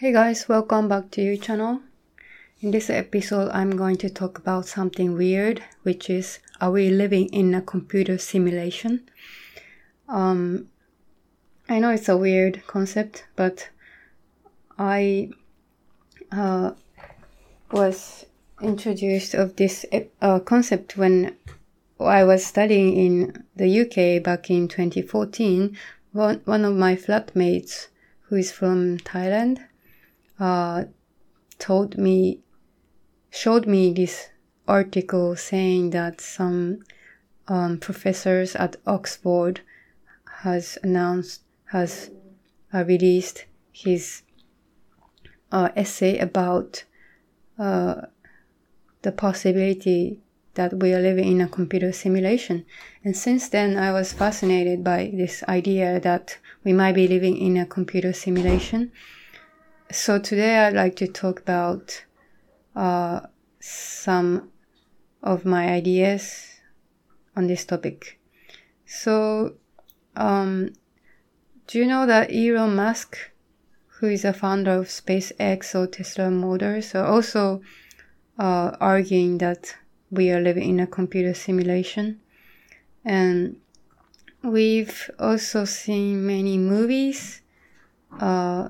Hey 0.00 0.12
guys, 0.12 0.48
welcome 0.48 0.88
back 0.88 1.10
to 1.10 1.20
your 1.20 1.36
channel. 1.36 1.82
In 2.62 2.70
this 2.70 2.88
episode, 2.88 3.50
I'm 3.52 3.76
going 3.76 3.96
to 3.96 4.08
talk 4.08 4.38
about 4.38 4.64
something 4.64 5.12
weird, 5.12 5.62
which 5.82 6.08
is 6.08 6.38
are 6.58 6.70
we 6.70 6.88
living 6.88 7.26
in 7.34 7.54
a 7.54 7.60
computer 7.60 8.16
simulation? 8.16 9.10
Um, 10.08 10.70
I 11.68 11.80
know 11.80 11.90
it's 11.90 12.08
a 12.08 12.16
weird 12.16 12.66
concept, 12.66 13.26
but 13.36 13.68
I 14.78 15.32
uh, 16.32 16.70
was 17.70 18.24
introduced 18.62 19.34
of 19.34 19.56
this 19.56 19.84
uh, 20.22 20.38
concept 20.38 20.96
when 20.96 21.36
I 22.00 22.24
was 22.24 22.42
studying 22.46 22.96
in 22.96 23.44
the 23.54 23.82
UK 23.82 24.22
back 24.22 24.48
in 24.48 24.66
2014. 24.66 25.76
One, 26.12 26.40
one 26.46 26.64
of 26.64 26.74
my 26.74 26.96
flatmates, 26.96 27.88
who 28.22 28.36
is 28.36 28.50
from 28.50 28.96
Thailand, 28.96 29.66
uh, 30.40 30.84
told 31.58 31.96
me, 31.98 32.40
showed 33.30 33.66
me 33.66 33.92
this 33.92 34.30
article 34.66 35.36
saying 35.36 35.90
that 35.90 36.20
some 36.20 36.80
um, 37.46 37.78
professors 37.78 38.56
at 38.56 38.76
Oxford 38.86 39.60
has 40.42 40.78
announced, 40.82 41.42
has 41.66 42.10
uh, 42.72 42.84
released 42.84 43.44
his 43.72 44.22
uh, 45.52 45.68
essay 45.76 46.18
about 46.18 46.84
uh, 47.58 48.02
the 49.02 49.12
possibility 49.12 50.20
that 50.54 50.74
we 50.80 50.92
are 50.92 51.00
living 51.00 51.30
in 51.30 51.40
a 51.40 51.48
computer 51.48 51.92
simulation. 51.92 52.64
And 53.04 53.16
since 53.16 53.48
then, 53.48 53.76
I 53.76 53.92
was 53.92 54.12
fascinated 54.12 54.82
by 54.82 55.10
this 55.14 55.42
idea 55.44 56.00
that 56.00 56.38
we 56.64 56.72
might 56.72 56.94
be 56.94 57.08
living 57.08 57.36
in 57.36 57.56
a 57.56 57.66
computer 57.66 58.12
simulation. 58.12 58.92
So 59.92 60.20
today, 60.20 60.56
I'd 60.56 60.74
like 60.74 60.94
to 60.96 61.08
talk 61.08 61.40
about 61.40 62.04
uh, 62.76 63.22
some 63.58 64.52
of 65.20 65.44
my 65.44 65.66
ideas 65.68 66.60
on 67.34 67.48
this 67.48 67.64
topic. 67.64 68.20
So, 68.86 69.56
um, 70.14 70.74
do 71.66 71.80
you 71.80 71.86
know 71.86 72.06
that 72.06 72.32
Elon 72.32 72.76
Musk, 72.76 73.18
who 73.98 74.06
is 74.06 74.24
a 74.24 74.32
founder 74.32 74.74
of 74.74 74.86
SpaceX 74.86 75.74
or 75.74 75.88
Tesla 75.88 76.30
Motors, 76.30 76.94
are 76.94 77.06
also 77.06 77.60
uh, 78.38 78.76
arguing 78.80 79.38
that 79.38 79.74
we 80.08 80.30
are 80.30 80.40
living 80.40 80.70
in 80.70 80.78
a 80.78 80.86
computer 80.86 81.34
simulation. 81.34 82.20
And 83.04 83.56
we've 84.44 85.10
also 85.18 85.64
seen 85.64 86.24
many 86.24 86.58
movies 86.58 87.42
uh, 88.20 88.68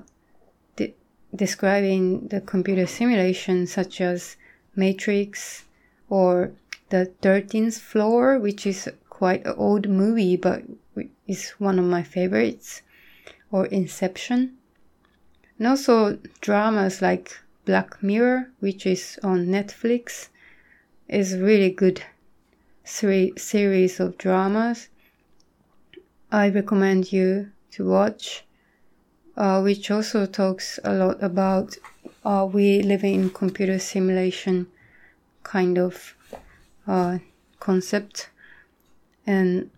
describing 1.35 2.27
the 2.27 2.41
computer 2.41 2.85
simulation, 2.85 3.67
such 3.67 4.01
as 4.01 4.37
Matrix 4.75 5.65
or 6.09 6.51
The 6.89 7.11
13th 7.21 7.79
Floor, 7.79 8.39
which 8.39 8.65
is 8.65 8.89
quite 9.09 9.45
an 9.45 9.53
old 9.57 9.87
movie 9.87 10.35
but 10.35 10.63
is 11.27 11.51
one 11.51 11.79
of 11.79 11.85
my 11.85 12.03
favorites, 12.03 12.81
or 13.51 13.65
Inception. 13.67 14.57
And 15.57 15.67
also 15.67 16.17
dramas 16.41 17.01
like 17.01 17.37
Black 17.65 18.01
Mirror, 18.01 18.49
which 18.59 18.85
is 18.85 19.19
on 19.23 19.45
Netflix 19.45 20.29
is 21.07 21.37
really 21.37 21.69
good 21.69 22.01
three 22.85 23.33
series 23.37 23.99
of 23.99 24.17
dramas. 24.17 24.89
I 26.31 26.49
recommend 26.49 27.11
you 27.13 27.51
to 27.71 27.85
watch, 27.87 28.43
uh, 29.37 29.61
which 29.61 29.89
also 29.89 30.25
talks 30.25 30.79
a 30.83 30.93
lot 30.93 31.21
about 31.21 31.77
are 32.23 32.45
we 32.45 32.81
living 32.83 33.15
in 33.15 33.29
computer 33.29 33.79
simulation 33.79 34.67
kind 35.43 35.77
of 35.77 36.15
uh, 36.87 37.17
concept. 37.59 38.29
And 39.25 39.69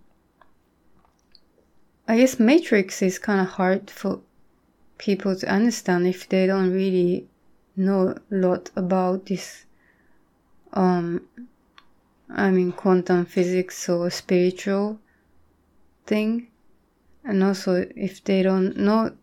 I 2.07 2.17
guess 2.17 2.39
Matrix 2.39 3.01
is 3.01 3.19
kind 3.19 3.39
of 3.41 3.47
hard 3.47 3.89
for 3.89 4.21
people 4.97 5.35
to 5.35 5.47
understand 5.49 6.07
if 6.07 6.27
they 6.27 6.47
don't 6.47 6.71
really 6.71 7.27
know 7.75 8.09
a 8.09 8.35
lot 8.35 8.69
about 8.75 9.25
this 9.25 9.65
um, 10.73 11.21
I 12.29 12.49
mean, 12.49 12.71
quantum 12.71 13.25
physics 13.25 13.87
or 13.87 14.09
spiritual 14.09 14.99
thing. 16.05 16.47
And 17.23 17.43
also, 17.43 17.85
if 17.95 18.23
they 18.23 18.41
don't 18.41 18.75
know 18.77 19.15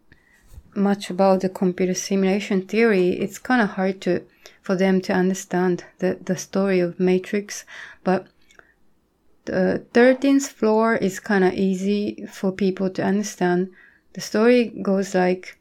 much 0.74 1.10
about 1.10 1.40
the 1.40 1.48
computer 1.48 1.94
simulation 1.94 2.62
theory, 2.62 3.10
it's 3.10 3.38
kind 3.38 3.62
of 3.62 3.70
hard 3.70 4.00
to 4.02 4.24
for 4.62 4.76
them 4.76 5.00
to 5.00 5.12
understand 5.12 5.84
the, 5.98 6.18
the 6.22 6.36
story 6.36 6.80
of 6.80 7.00
Matrix. 7.00 7.64
But 8.04 8.26
the 9.46 9.84
13th 9.94 10.48
floor 10.48 10.96
is 10.96 11.18
kind 11.18 11.44
of 11.44 11.54
easy 11.54 12.26
for 12.30 12.52
people 12.52 12.90
to 12.90 13.02
understand. 13.02 13.70
The 14.12 14.20
story 14.20 14.68
goes 14.82 15.14
like 15.14 15.58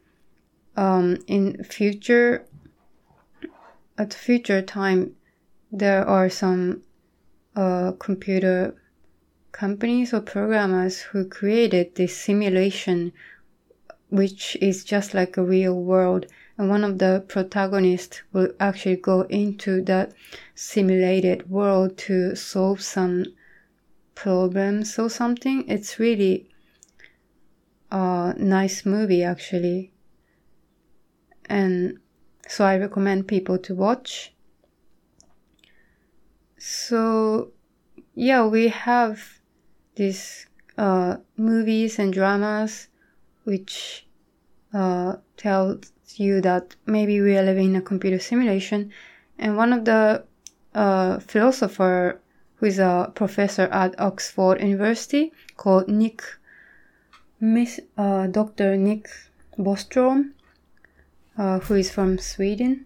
um, 0.76 1.18
in 1.28 1.64
future, 1.64 2.46
at 3.98 4.14
future 4.14 4.62
time, 4.62 5.16
there 5.72 6.08
are 6.08 6.30
some 6.30 6.84
uh, 7.56 7.94
computer 8.00 8.76
companies 9.52 10.14
or 10.14 10.22
programmers 10.22 11.02
who 11.02 11.26
created 11.26 11.96
this 11.96 12.18
simulation 12.18 13.12
which 14.10 14.58
is 14.62 14.84
just 14.84 15.14
like 15.14 15.38
a 15.38 15.44
real 15.44 15.76
world 15.82 16.26
and 16.58 16.68
one 16.70 16.84
of 16.84 16.98
the 17.00 17.24
protagonists 17.28 18.22
will 18.34 18.52
actually 18.60 18.98
go 18.98 19.22
into 19.22 19.82
that 19.84 20.12
simulated 20.56 21.50
world 21.50 21.98
to 21.98 22.36
solve 22.36 22.82
some 22.82 23.24
problems 24.14 25.00
or 25.00 25.10
something. 25.10 25.66
It's 25.70 26.00
really 26.00 26.50
a 27.92 28.34
nice 28.38 28.86
movie 28.86 29.24
actually. 29.24 29.94
And 31.46 32.00
so 32.48 32.66
i 32.66 32.78
recommend 32.78 33.28
people 33.28 33.58
to 33.60 33.74
watch. 33.74 34.34
So 36.58 37.54
yeah 38.16 38.46
we 38.46 38.68
have 38.68 39.40
these 39.96 40.48
uh, 40.78 41.18
movies 41.38 42.00
and 42.00 42.12
dramas 42.12 42.90
which 43.44 44.08
uh, 44.74 45.16
tells 45.38 45.92
you 46.16 46.42
that 46.42 46.76
maybe 46.86 47.22
we 47.22 47.38
are 47.38 47.44
living 47.44 47.70
in 47.70 47.76
a 47.76 47.82
computer 47.82 48.20
simulation. 48.20 48.92
And 49.38 49.58
one 49.58 49.74
of 49.74 49.86
the 49.86 50.24
uh, 50.74 51.20
philosopher 51.20 52.20
who 52.56 52.66
is 52.66 52.80
a 52.80 53.12
professor 53.16 53.64
at 53.72 54.00
oxford 54.00 54.62
university 54.62 55.32
called 55.56 55.88
nick 55.88 56.22
Miss, 57.40 57.80
uh, 57.98 58.28
dr 58.28 58.76
nick 58.78 59.08
bostrom 59.58 60.34
uh, 61.38 61.60
who 61.60 61.76
is 61.76 61.90
from 61.90 62.18
sweden 62.18 62.86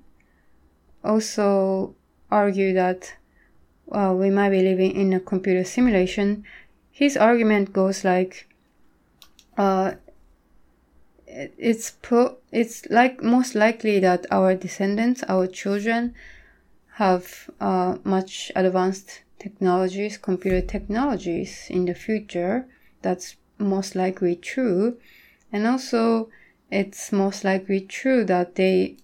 also 1.04 1.96
argue 2.30 2.74
that 2.74 3.16
well, 3.86 4.16
we 4.16 4.30
might 4.30 4.50
be 4.50 4.62
living 4.62 4.96
in 4.96 5.14
a 5.14 5.20
computer 5.20 5.64
simulation, 5.64 6.44
his 6.92 7.18
argument 7.18 7.74
goes 7.74 8.04
like, 8.04 8.48
uh, 9.58 9.94
it's 11.58 11.92
pro- 12.02 12.38
it's 12.52 12.86
like 12.90 13.24
most 13.24 13.56
likely 13.56 14.00
that 14.00 14.26
our 14.32 14.56
descendants, 14.56 15.24
our 15.28 15.48
children, 15.48 16.14
have 16.96 17.50
uh, 17.60 17.98
much 18.04 18.52
advanced 18.56 19.22
technologies, 19.40 20.18
computer 20.18 20.62
technologies 20.62 21.68
in 21.70 21.86
the 21.86 21.96
future. 21.96 22.68
That's 23.02 23.36
most 23.58 23.96
likely 23.96 24.36
true, 24.36 24.98
and 25.52 25.66
also 25.68 26.30
it's 26.72 27.12
most 27.12 27.44
likely 27.44 27.82
true 27.82 28.24
that 28.26 28.56
they 28.56 28.98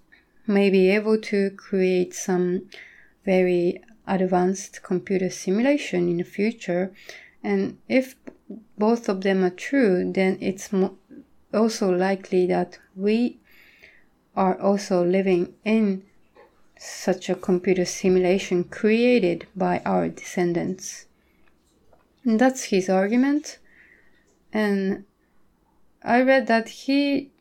may 0.47 0.69
be 0.69 0.89
able 0.89 1.19
to 1.21 1.51
create 1.51 2.13
some 2.13 2.69
very 3.25 3.81
advanced 4.07 4.81
computer 4.81 5.29
simulation 5.29 6.09
in 6.09 6.17
the 6.17 6.23
future. 6.23 6.91
And 7.43 7.77
if 7.87 8.15
both 8.77 9.07
of 9.07 9.21
them 9.21 9.43
are 9.43 9.51
true, 9.51 10.11
then 10.11 10.37
it's 10.41 10.73
mo- 10.73 10.97
also 11.53 11.89
likely 11.91 12.45
that 12.47 12.77
we 12.95 13.39
are 14.35 14.59
also 14.59 15.05
living 15.05 15.53
in 15.65 16.03
such 16.77 17.29
a 17.29 17.35
computer 17.35 17.85
simulation 17.85 18.63
created 18.63 19.47
by 19.55 19.81
our 19.85 20.07
descendants. 20.07 21.05
And 22.23 22.39
that's 22.39 22.65
his 22.65 22.89
argument. 22.89 23.59
And 24.53 25.05
I 26.03 26.21
read 26.21 26.47
that 26.47 26.69
he 26.69 27.31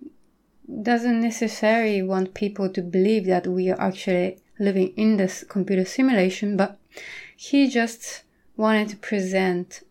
doesn't 0.82 1.20
necessarily 1.20 2.02
want 2.02 2.34
people 2.34 2.68
to 2.70 2.82
believe 2.82 3.26
that 3.26 3.46
we 3.46 3.70
are 3.70 3.80
actually 3.80 4.38
living 4.58 4.88
in 4.96 5.16
this 5.16 5.44
computer 5.48 5.84
simulation, 5.84 6.56
but 6.56 6.78
he 7.36 7.68
just 7.68 8.22
wanted 8.56 8.88
to 8.88 8.96
present 8.96 9.82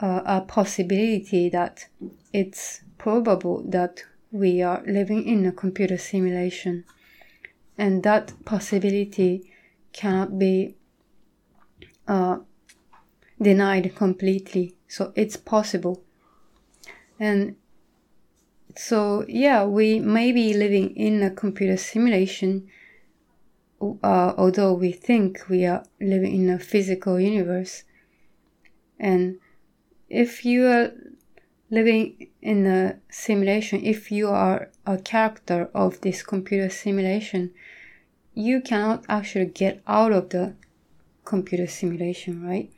uh, 0.00 0.22
a 0.24 0.40
possibility 0.40 1.48
that 1.50 1.86
it's 2.32 2.80
probable 2.98 3.62
that 3.68 4.02
we 4.30 4.60
are 4.62 4.82
living 4.86 5.24
in 5.26 5.46
a 5.46 5.52
computer 5.52 5.96
simulation. 5.96 6.84
And 7.76 8.02
that 8.02 8.32
possibility 8.44 9.50
cannot 9.92 10.38
be 10.38 10.74
uh, 12.06 12.38
denied 13.40 13.94
completely. 13.94 14.74
So 14.88 15.12
it's 15.14 15.36
possible. 15.36 16.02
And 17.20 17.56
so, 18.76 19.24
yeah, 19.28 19.64
we 19.64 19.98
may 19.98 20.32
be 20.32 20.54
living 20.54 20.94
in 20.96 21.22
a 21.22 21.30
computer 21.30 21.76
simulation, 21.76 22.68
uh, 23.80 24.34
although 24.36 24.72
we 24.72 24.92
think 24.92 25.48
we 25.48 25.64
are 25.64 25.84
living 26.00 26.34
in 26.34 26.50
a 26.50 26.58
physical 26.58 27.18
universe. 27.18 27.84
And 28.98 29.38
if 30.08 30.44
you 30.44 30.66
are 30.66 30.92
living 31.70 32.28
in 32.40 32.66
a 32.66 32.98
simulation, 33.10 33.84
if 33.84 34.10
you 34.10 34.28
are 34.28 34.70
a 34.86 34.98
character 34.98 35.70
of 35.74 36.00
this 36.00 36.22
computer 36.22 36.68
simulation, 36.68 37.52
you 38.34 38.60
cannot 38.60 39.04
actually 39.08 39.46
get 39.46 39.82
out 39.86 40.12
of 40.12 40.30
the 40.30 40.54
computer 41.24 41.66
simulation, 41.66 42.46
right? 42.46 42.70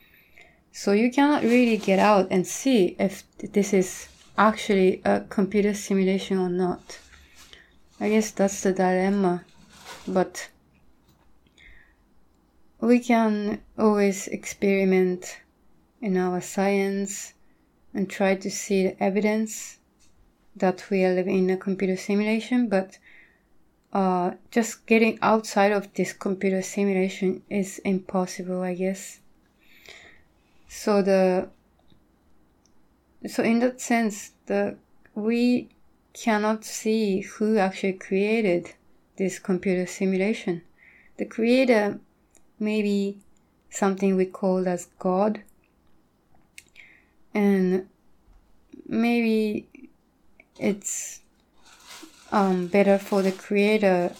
So 0.72 0.92
you 0.92 1.10
cannot 1.10 1.42
really 1.42 1.76
get 1.76 1.98
out 1.98 2.28
and 2.30 2.46
see 2.46 2.96
if 2.98 3.24
this 3.38 3.72
is 3.72 4.08
actually 4.38 5.02
a 5.04 5.20
computer 5.20 5.74
simulation 5.74 6.38
or 6.38 6.48
not. 6.48 6.98
I 8.00 8.08
guess 8.08 8.30
that's 8.30 8.62
the 8.62 8.72
dilemma, 8.72 9.44
but 10.08 10.48
we 12.80 12.98
can 13.00 13.60
always 13.78 14.26
experiment 14.28 15.38
in 16.00 16.16
our 16.16 16.40
science 16.40 17.34
and 17.94 18.08
try 18.08 18.34
to 18.34 18.50
see 18.50 18.84
the 18.84 19.02
evidence 19.02 19.78
that 20.56 20.88
we 20.90 21.04
are 21.04 21.14
living 21.14 21.38
in 21.38 21.50
a 21.50 21.56
computer 21.56 21.96
simulation, 21.96 22.68
but 22.68 22.98
uh, 23.92 24.32
just 24.50 24.86
getting 24.86 25.18
outside 25.22 25.72
of 25.72 25.92
this 25.94 26.12
computer 26.12 26.62
simulation 26.62 27.42
is 27.50 27.78
impossible, 27.80 28.62
I 28.62 28.74
guess. 28.74 29.20
So 30.68 31.02
the 31.02 31.48
so 33.26 33.42
in 33.42 33.58
that 33.58 33.80
sense, 33.80 34.32
the 34.46 34.76
we 35.14 35.68
cannot 36.12 36.64
see 36.64 37.20
who 37.20 37.58
actually 37.58 37.94
created 37.94 38.74
this 39.16 39.38
computer 39.38 39.86
simulation. 39.86 40.62
The 41.18 41.26
creator 41.26 42.00
may 42.58 42.82
be 42.82 43.18
something 43.68 44.16
we 44.16 44.26
call 44.26 44.66
as 44.68 44.88
God, 44.98 45.42
and 47.34 47.88
maybe 48.86 49.66
it's 50.58 51.20
um, 52.32 52.66
better 52.66 52.98
for 52.98 53.22
the 53.22 53.32
creator 53.32 54.12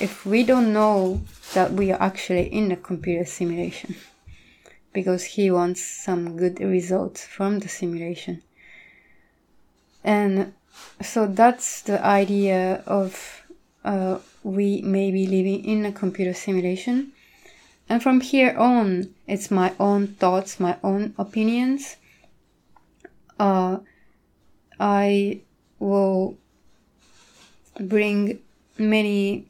if 0.00 0.24
we 0.24 0.44
don't 0.44 0.72
know 0.72 1.20
that 1.54 1.72
we 1.72 1.90
are 1.90 2.00
actually 2.00 2.46
in 2.52 2.70
a 2.70 2.76
computer 2.76 3.24
simulation 3.24 3.96
because 4.92 5.24
he 5.24 5.50
wants 5.50 5.82
some 5.82 6.36
good 6.36 6.60
results 6.60 7.24
from 7.24 7.58
the 7.60 7.68
simulation. 7.68 8.42
And 10.04 10.54
so 11.02 11.26
that's 11.26 11.82
the 11.82 12.04
idea 12.04 12.82
of 12.86 13.42
uh, 13.84 14.18
we 14.42 14.82
may 14.82 15.10
be 15.10 15.26
living 15.26 15.64
in 15.64 15.84
a 15.84 15.92
computer 15.92 16.34
simulation. 16.34 17.12
And 17.88 18.02
from 18.02 18.20
here 18.20 18.56
on, 18.56 19.14
it's 19.26 19.50
my 19.50 19.72
own 19.78 20.08
thoughts, 20.08 20.60
my 20.60 20.76
own 20.82 21.14
opinions. 21.18 21.96
Uh, 23.38 23.78
I 24.80 25.40
will 25.78 26.38
bring 27.80 28.40
many 28.78 29.46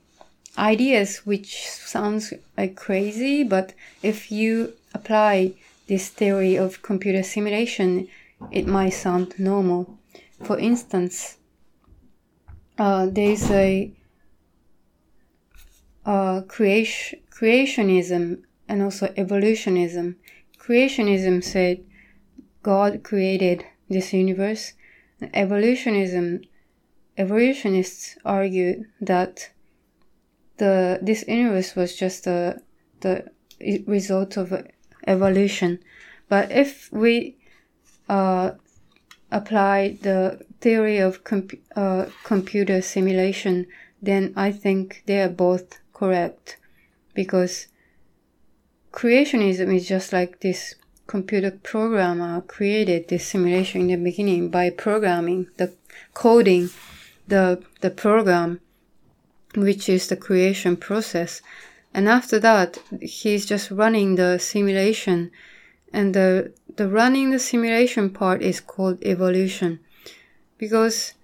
ideas 0.57 1.19
which 1.25 1.69
sounds 1.69 2.33
like 2.57 2.77
crazy, 2.77 3.45
but 3.45 3.75
if 4.03 4.31
you 4.31 4.75
apply 4.95 5.55
this 5.87 6.09
theory 6.09 6.57
of 6.57 6.83
computer 6.83 7.23
simulation, 7.23 8.09
it 8.51 8.67
might 8.67 8.91
sound 8.91 9.35
normal. 9.39 9.99
For 10.43 10.59
instance, 10.59 11.39
uh, 12.79 13.07
there's 13.07 13.51
a 13.51 13.93
uh, 16.05 16.43
creation, 16.43 17.21
creationism 17.31 18.43
and 18.69 18.83
also 18.83 19.13
evolutionism. 19.17 20.17
Creationism 20.59 21.43
said 21.43 21.85
God 22.63 23.03
created 23.03 23.65
this 23.89 24.13
universe. 24.13 24.73
Evolutionism, 25.35 26.43
evolutionists 27.17 28.17
argue 28.25 28.85
that 29.01 29.51
the 30.59 30.99
this 31.03 31.25
universe 31.27 31.75
was 31.75 31.97
just 31.97 32.27
a, 32.27 32.61
the 33.01 33.25
result 33.87 34.37
of 34.37 34.53
evolution. 35.07 35.79
But 36.29 36.53
if 36.53 36.93
we 36.93 37.37
uh, 38.09 38.53
apply 39.31 39.99
the 40.03 40.45
theory 40.61 40.99
of 40.99 41.25
comp- 41.25 41.61
uh, 41.75 42.07
computer 42.25 42.83
simulation, 42.83 43.67
then 44.03 44.33
I 44.37 44.53
think 44.53 45.03
they 45.07 45.21
are 45.21 45.29
both 45.29 45.81
correct 45.93 46.59
because 47.15 47.69
creationism 48.93 49.75
is 49.75 49.89
just 49.89 50.13
like 50.13 50.41
this 50.41 50.75
computer 51.09 51.51
programmer 51.51 52.41
created 52.43 53.09
this 53.09 53.27
simulation 53.27 53.81
in 53.81 53.87
the 53.89 53.97
beginning 53.97 54.51
by 54.51 54.71
programming 54.71 55.49
the 55.57 55.73
coding 56.15 56.71
the 57.27 57.61
the 57.81 57.91
program 57.91 58.61
which 59.57 59.89
is 59.89 60.07
the 60.07 60.17
creation 60.17 60.77
process. 60.77 61.43
And 61.93 62.09
after 62.09 62.39
that 62.41 62.79
he's 63.01 63.47
just 63.47 63.71
running 63.71 64.15
the 64.15 64.39
simulation. 64.39 65.31
And 65.93 66.15
the 66.15 66.53
the 66.77 66.89
running 66.89 67.31
the 67.31 67.39
simulation 67.39 68.11
part 68.11 68.43
is 68.43 68.61
called 68.61 69.03
evolution. 69.03 69.81
Because 70.59 71.15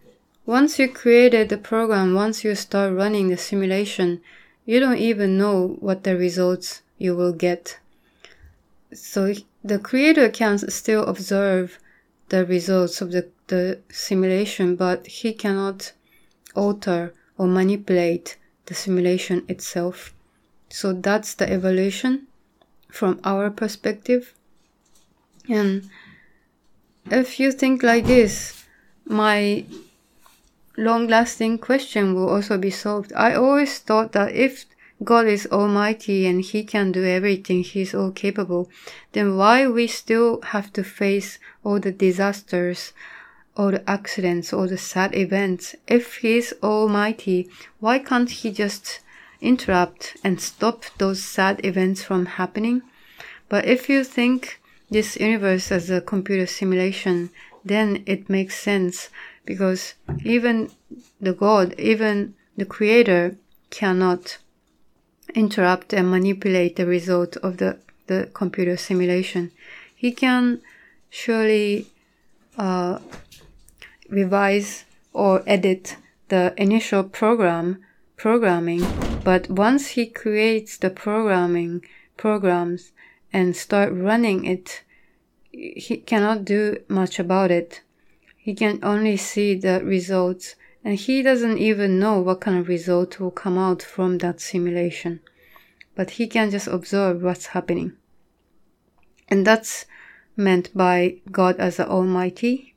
once 0.46 0.78
you 0.78 0.88
created 0.88 1.48
the 1.48 1.58
program 1.58 2.14
once 2.14 2.44
you 2.44 2.54
start 2.54 2.92
running 2.92 3.28
the 3.28 3.36
simulation 3.36 4.20
you 4.66 4.78
don't 4.78 4.98
even 4.98 5.38
know 5.38 5.76
what 5.80 6.04
the 6.04 6.16
results 6.16 6.82
you 6.98 7.16
will 7.16 7.32
get 7.32 7.78
so 8.94 9.32
the 9.62 9.78
creator 9.78 10.28
can 10.28 10.58
still 10.58 11.04
observe 11.04 11.78
the 12.28 12.44
results 12.46 13.00
of 13.00 13.12
the, 13.12 13.28
the 13.48 13.78
simulation 13.90 14.76
but 14.76 15.06
he 15.06 15.32
cannot 15.32 15.92
alter 16.54 17.12
or 17.36 17.46
manipulate 17.46 18.36
the 18.66 18.74
simulation 18.74 19.44
itself 19.48 20.14
so 20.74 20.92
that's 20.92 21.34
the 21.34 21.48
evolution 21.48 22.26
from 22.90 23.20
our 23.24 23.50
perspective. 23.50 24.34
And 25.48 25.88
if 27.06 27.38
you 27.38 27.52
think 27.52 27.82
like 27.82 28.06
this, 28.06 28.64
my 29.04 29.66
long 30.76 31.06
lasting 31.06 31.58
question 31.58 32.14
will 32.14 32.28
also 32.28 32.56
be 32.58 32.70
solved. 32.70 33.12
I 33.14 33.34
always 33.34 33.78
thought 33.78 34.12
that 34.12 34.32
if 34.32 34.64
God 35.02 35.26
is 35.26 35.46
almighty 35.50 36.26
and 36.26 36.40
he 36.40 36.62
can 36.62 36.92
do 36.92 37.04
everything, 37.04 37.62
he's 37.62 37.94
all 37.94 38.12
capable, 38.12 38.70
then 39.12 39.36
why 39.36 39.66
we 39.66 39.86
still 39.86 40.40
have 40.42 40.72
to 40.74 40.84
face 40.84 41.38
all 41.64 41.80
the 41.80 41.92
disasters, 41.92 42.92
all 43.56 43.72
the 43.72 43.90
accidents, 43.90 44.52
all 44.52 44.68
the 44.68 44.78
sad 44.78 45.14
events? 45.14 45.74
If 45.88 46.16
he's 46.18 46.52
almighty, 46.62 47.50
why 47.80 47.98
can't 47.98 48.30
he 48.30 48.52
just 48.52 49.00
interrupt 49.44 50.16
and 50.24 50.40
stop 50.40 50.84
those 50.98 51.22
sad 51.22 51.64
events 51.64 52.02
from 52.02 52.26
happening. 52.26 52.82
But 53.48 53.66
if 53.66 53.88
you 53.88 54.02
think 54.02 54.60
this 54.90 55.16
universe 55.16 55.70
as 55.70 55.90
a 55.90 56.00
computer 56.00 56.46
simulation, 56.46 57.30
then 57.64 58.02
it 58.06 58.28
makes 58.28 58.58
sense 58.58 59.10
because 59.44 59.94
even 60.24 60.70
the 61.20 61.34
God, 61.34 61.74
even 61.78 62.34
the 62.56 62.64
creator 62.64 63.36
cannot 63.70 64.38
interrupt 65.34 65.92
and 65.92 66.10
manipulate 66.10 66.76
the 66.76 66.86
result 66.86 67.36
of 67.38 67.56
the, 67.58 67.78
the 68.06 68.30
computer 68.34 68.76
simulation. 68.76 69.50
He 69.94 70.12
can 70.12 70.60
surely 71.10 71.86
uh, 72.58 72.98
revise 74.08 74.84
or 75.12 75.42
edit 75.46 75.96
the 76.28 76.54
initial 76.56 77.04
program 77.04 77.82
programming 78.16 78.84
but 79.24 79.48
once 79.48 79.88
he 79.88 80.06
creates 80.06 80.76
the 80.76 80.90
programming 80.90 81.82
programs 82.18 82.92
and 83.32 83.56
start 83.56 83.90
running 83.92 84.44
it, 84.44 84.82
he 85.50 85.96
cannot 85.96 86.44
do 86.44 86.76
much 86.88 87.18
about 87.18 87.50
it. 87.50 87.80
He 88.36 88.54
can 88.54 88.80
only 88.82 89.16
see 89.16 89.54
the 89.54 89.82
results 89.82 90.56
and 90.84 90.96
he 90.96 91.22
doesn't 91.22 91.56
even 91.56 91.98
know 91.98 92.20
what 92.20 92.42
kind 92.42 92.58
of 92.58 92.68
result 92.68 93.18
will 93.18 93.30
come 93.30 93.56
out 93.56 93.82
from 93.82 94.18
that 94.18 94.40
simulation. 94.40 95.20
But 95.94 96.10
he 96.10 96.26
can 96.26 96.50
just 96.50 96.66
observe 96.66 97.22
what's 97.22 97.46
happening. 97.46 97.94
And 99.28 99.46
that's 99.46 99.86
meant 100.36 100.76
by 100.76 101.16
God 101.32 101.56
as 101.56 101.78
the 101.78 101.88
Almighty. 101.88 102.74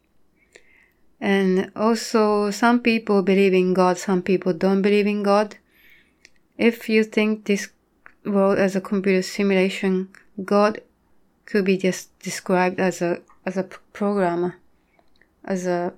And 1.19 1.71
also, 1.75 2.51
some 2.51 2.79
people 2.79 3.23
believe 3.23 3.53
in 3.53 3.73
God, 3.73 3.97
some 3.97 4.21
people 4.21 4.53
don't 4.53 4.81
believe 4.81 5.07
in 5.07 5.23
God. 5.23 5.57
If 6.57 6.87
you 6.87 7.03
think 7.03 7.45
this 7.45 7.69
world 8.25 8.57
as 8.57 8.75
a 8.75 8.81
computer 8.81 9.21
simulation, 9.21 10.09
God 10.43 10.81
could 11.45 11.65
be 11.65 11.77
just 11.77 12.17
described 12.19 12.79
as 12.79 13.01
a 13.01 13.21
as 13.45 13.57
a 13.57 13.63
programmer, 13.63 14.57
as 15.43 15.65
a 15.65 15.93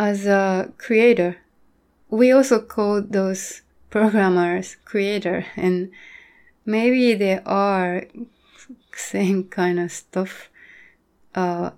as 0.00 0.24
a 0.24 0.72
creator. 0.78 1.36
We 2.08 2.32
also 2.32 2.58
call 2.58 3.02
those 3.02 3.60
programmers 3.90 4.76
creator, 4.86 5.44
and 5.56 5.90
maybe 6.64 7.12
they 7.14 7.38
are 7.44 8.06
same 8.96 9.44
kind 9.44 9.78
of 9.78 9.92
stuff. 9.92 10.48
Uh, 11.34 11.72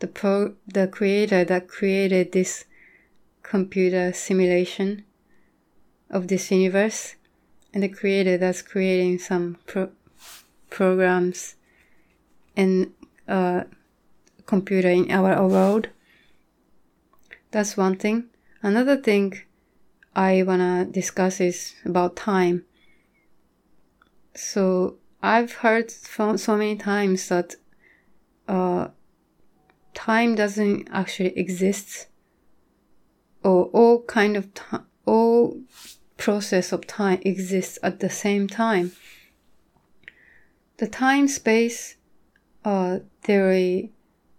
the 0.00 0.08
pro 0.08 0.54
the 0.66 0.88
creator 0.88 1.44
that 1.44 1.68
created 1.68 2.32
this 2.32 2.64
computer 3.44 4.12
simulation 4.12 5.04
of 6.10 6.26
this 6.26 6.50
universe 6.50 7.14
and 7.72 7.84
the 7.84 7.88
creator 7.88 8.36
that's 8.36 8.62
creating 8.62 9.18
some 9.18 9.58
pro- 9.64 9.92
programs 10.70 11.54
in 12.56 12.92
a 13.28 13.64
computer 14.44 14.90
in 14.90 15.08
our 15.10 15.46
world 15.46 15.88
that's 17.54 17.76
one 17.76 17.94
thing. 17.94 18.24
Another 18.62 18.96
thing 18.96 19.40
i 20.16 20.42
wanna 20.42 20.84
discuss 20.84 21.40
is 21.40 21.74
about 21.84 22.16
time. 22.16 22.64
So 24.34 24.96
i've 25.22 25.52
heard 25.62 25.92
from 25.92 26.36
so 26.36 26.56
many 26.56 26.74
times 26.74 27.28
that 27.28 27.54
uh, 28.48 28.88
time 29.94 30.34
doesn't 30.34 30.88
actually 30.92 31.38
exist 31.38 32.08
or 33.44 33.66
all 33.66 34.02
kind 34.02 34.36
of 34.36 34.52
time 34.52 34.86
all 35.06 35.60
process 36.16 36.72
of 36.72 36.88
time 36.88 37.20
exists 37.22 37.78
at 37.84 38.00
the 38.00 38.10
same 38.10 38.48
time. 38.48 38.90
The 40.78 40.88
time 40.88 41.28
space 41.28 41.98
uh, 42.64 42.98
theory 43.22 43.92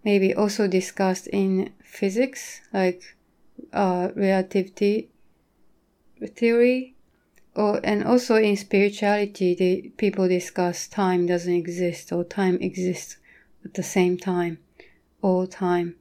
may 0.06 0.20
be 0.20 0.32
also 0.32 0.68
discussed 0.68 1.26
in 1.26 1.72
physics 1.82 2.60
like 2.72 3.16
uh, 3.72 4.08
relativity 4.14 5.10
theory 6.36 6.94
or 7.56 7.80
and 7.82 8.04
also 8.04 8.36
in 8.36 8.56
spirituality 8.56 9.54
the 9.56 9.92
people 9.96 10.28
discuss 10.28 10.86
time 10.86 11.26
doesn't 11.26 11.52
exist 11.52 12.12
or 12.12 12.22
time 12.22 12.56
exists 12.60 13.16
at 13.64 13.74
the 13.74 13.82
same 13.82 14.16
time 14.16 14.58
all 15.22 15.44
time. 15.44 15.96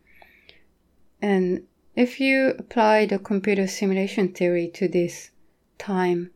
And 1.20 1.64
if 1.96 2.20
you 2.20 2.50
apply 2.60 3.08
the 3.08 3.18
computer 3.18 3.66
simulation 3.66 4.34
theory 4.34 4.68
to 4.76 4.88
this 4.88 5.32
time 5.80 6.30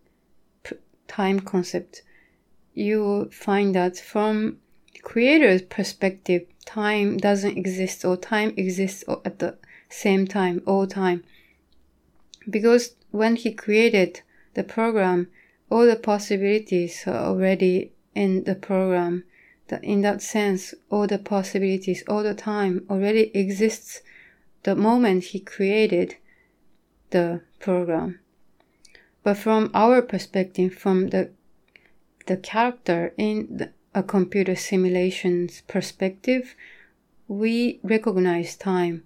time 1.08 1.40
concept, 1.40 2.02
you 2.74 3.04
will 3.04 3.30
find 3.30 3.76
that 3.76 3.98
from 3.98 4.58
creator's 5.04 5.62
perspective, 5.62 6.44
time 6.66 7.18
doesn't 7.18 7.58
exist 7.58 8.06
or 8.06 8.18
time 8.18 8.54
exists 8.58 9.04
at 9.26 9.40
the 9.40 9.58
same 9.90 10.28
time 10.28 10.62
all 10.66 10.86
time. 10.88 11.24
Because 12.50 12.96
when 13.12 13.36
he 13.36 13.54
created 13.54 14.22
the 14.54 14.64
program, 14.64 15.28
all 15.70 15.86
the 15.86 15.96
possibilities 15.96 17.04
are 17.08 17.26
already 17.26 17.92
in 18.16 18.44
the 18.44 18.56
program 18.56 19.24
that 19.68 19.84
in 19.84 20.02
that 20.02 20.22
sense, 20.22 20.74
all 20.90 21.08
the 21.08 21.20
possibilities 21.20 22.04
all 22.08 22.24
the 22.24 22.34
time 22.34 22.86
already 22.90 23.32
exists 23.36 24.02
the 24.64 24.76
moment 24.76 25.26
he 25.26 25.40
created 25.40 26.16
the 27.12 27.42
program. 27.60 28.20
But 29.24 29.38
from 29.38 29.70
our 29.74 30.02
perspective, 30.02 30.74
from 30.74 31.10
the 31.10 31.32
the 32.26 32.38
character 32.38 33.14
in 33.18 33.48
the, 33.58 33.72
a 33.94 34.04
computer 34.04 34.56
simulation's 34.56 35.62
perspective, 35.68 36.56
we 37.28 37.80
recognize 37.84 38.56
time 38.56 39.04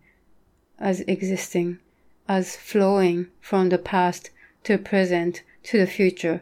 as 0.79 1.01
existing, 1.01 1.79
as 2.27 2.55
flowing 2.55 3.27
from 3.39 3.69
the 3.69 3.77
past 3.77 4.29
to 4.63 4.77
present 4.77 5.43
to 5.63 5.77
the 5.77 5.87
future. 5.87 6.41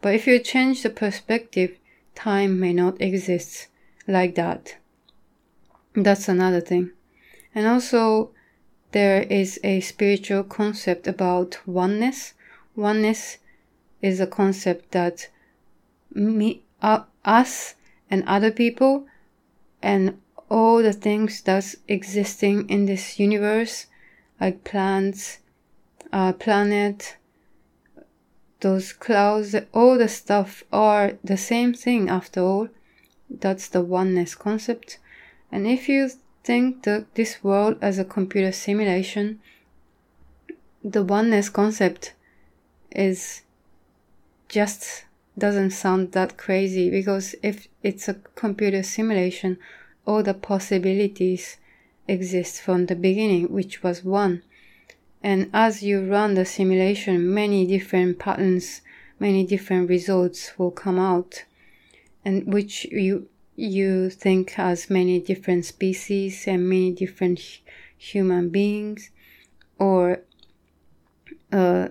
But 0.00 0.14
if 0.14 0.26
you 0.26 0.38
change 0.38 0.82
the 0.82 0.90
perspective, 0.90 1.76
time 2.14 2.60
may 2.60 2.72
not 2.72 3.00
exist 3.00 3.68
like 4.06 4.34
that. 4.34 4.76
That's 5.94 6.28
another 6.28 6.60
thing. 6.60 6.90
And 7.54 7.66
also, 7.66 8.30
there 8.92 9.22
is 9.22 9.60
a 9.62 9.80
spiritual 9.80 10.44
concept 10.44 11.06
about 11.06 11.58
oneness. 11.66 12.34
Oneness 12.76 13.38
is 14.02 14.20
a 14.20 14.26
concept 14.26 14.92
that 14.92 15.28
me, 16.12 16.63
uh, 16.84 17.02
us 17.24 17.74
and 18.10 18.22
other 18.26 18.50
people 18.50 19.06
and 19.82 20.20
all 20.50 20.82
the 20.82 20.92
things 20.92 21.40
that's 21.40 21.76
existing 21.88 22.68
in 22.68 22.84
this 22.84 23.18
universe, 23.18 23.86
like 24.38 24.64
plants, 24.64 25.38
uh, 26.12 26.32
planet, 26.34 27.16
those 28.60 28.92
clouds, 28.92 29.56
all 29.72 29.96
the 29.96 30.08
stuff 30.08 30.62
are 30.72 31.16
the 31.24 31.38
same 31.38 31.72
thing 31.72 32.10
after 32.10 32.40
all. 32.40 32.68
That's 33.30 33.68
the 33.68 33.80
oneness 33.80 34.34
concept. 34.34 34.98
And 35.50 35.66
if 35.66 35.88
you 35.88 36.10
think 36.44 36.82
that 36.82 37.14
this 37.14 37.42
world 37.42 37.78
as 37.80 37.98
a 37.98 38.04
computer 38.04 38.52
simulation, 38.52 39.40
the 40.82 41.02
oneness 41.02 41.48
concept 41.48 42.12
is 42.90 43.40
just 44.48 45.04
doesn't 45.36 45.70
sound 45.70 46.12
that 46.12 46.36
crazy 46.36 46.90
because 46.90 47.34
if 47.42 47.68
it's 47.82 48.08
a 48.08 48.14
computer 48.34 48.82
simulation, 48.82 49.58
all 50.06 50.22
the 50.22 50.34
possibilities 50.34 51.56
exist 52.06 52.60
from 52.60 52.86
the 52.86 52.94
beginning, 52.94 53.50
which 53.50 53.82
was 53.82 54.04
one. 54.04 54.42
And 55.22 55.50
as 55.52 55.82
you 55.82 56.08
run 56.08 56.34
the 56.34 56.44
simulation, 56.44 57.32
many 57.32 57.66
different 57.66 58.18
patterns, 58.18 58.82
many 59.18 59.44
different 59.44 59.88
results 59.88 60.52
will 60.58 60.70
come 60.70 60.98
out, 60.98 61.44
and 62.24 62.52
which 62.52 62.84
you 62.86 63.28
you 63.56 64.10
think 64.10 64.50
has 64.50 64.90
many 64.90 65.20
different 65.20 65.64
species 65.64 66.44
and 66.46 66.68
many 66.68 66.92
different 66.92 67.40
human 67.96 68.50
beings, 68.50 69.10
or 69.78 70.20
uh, 71.52 71.88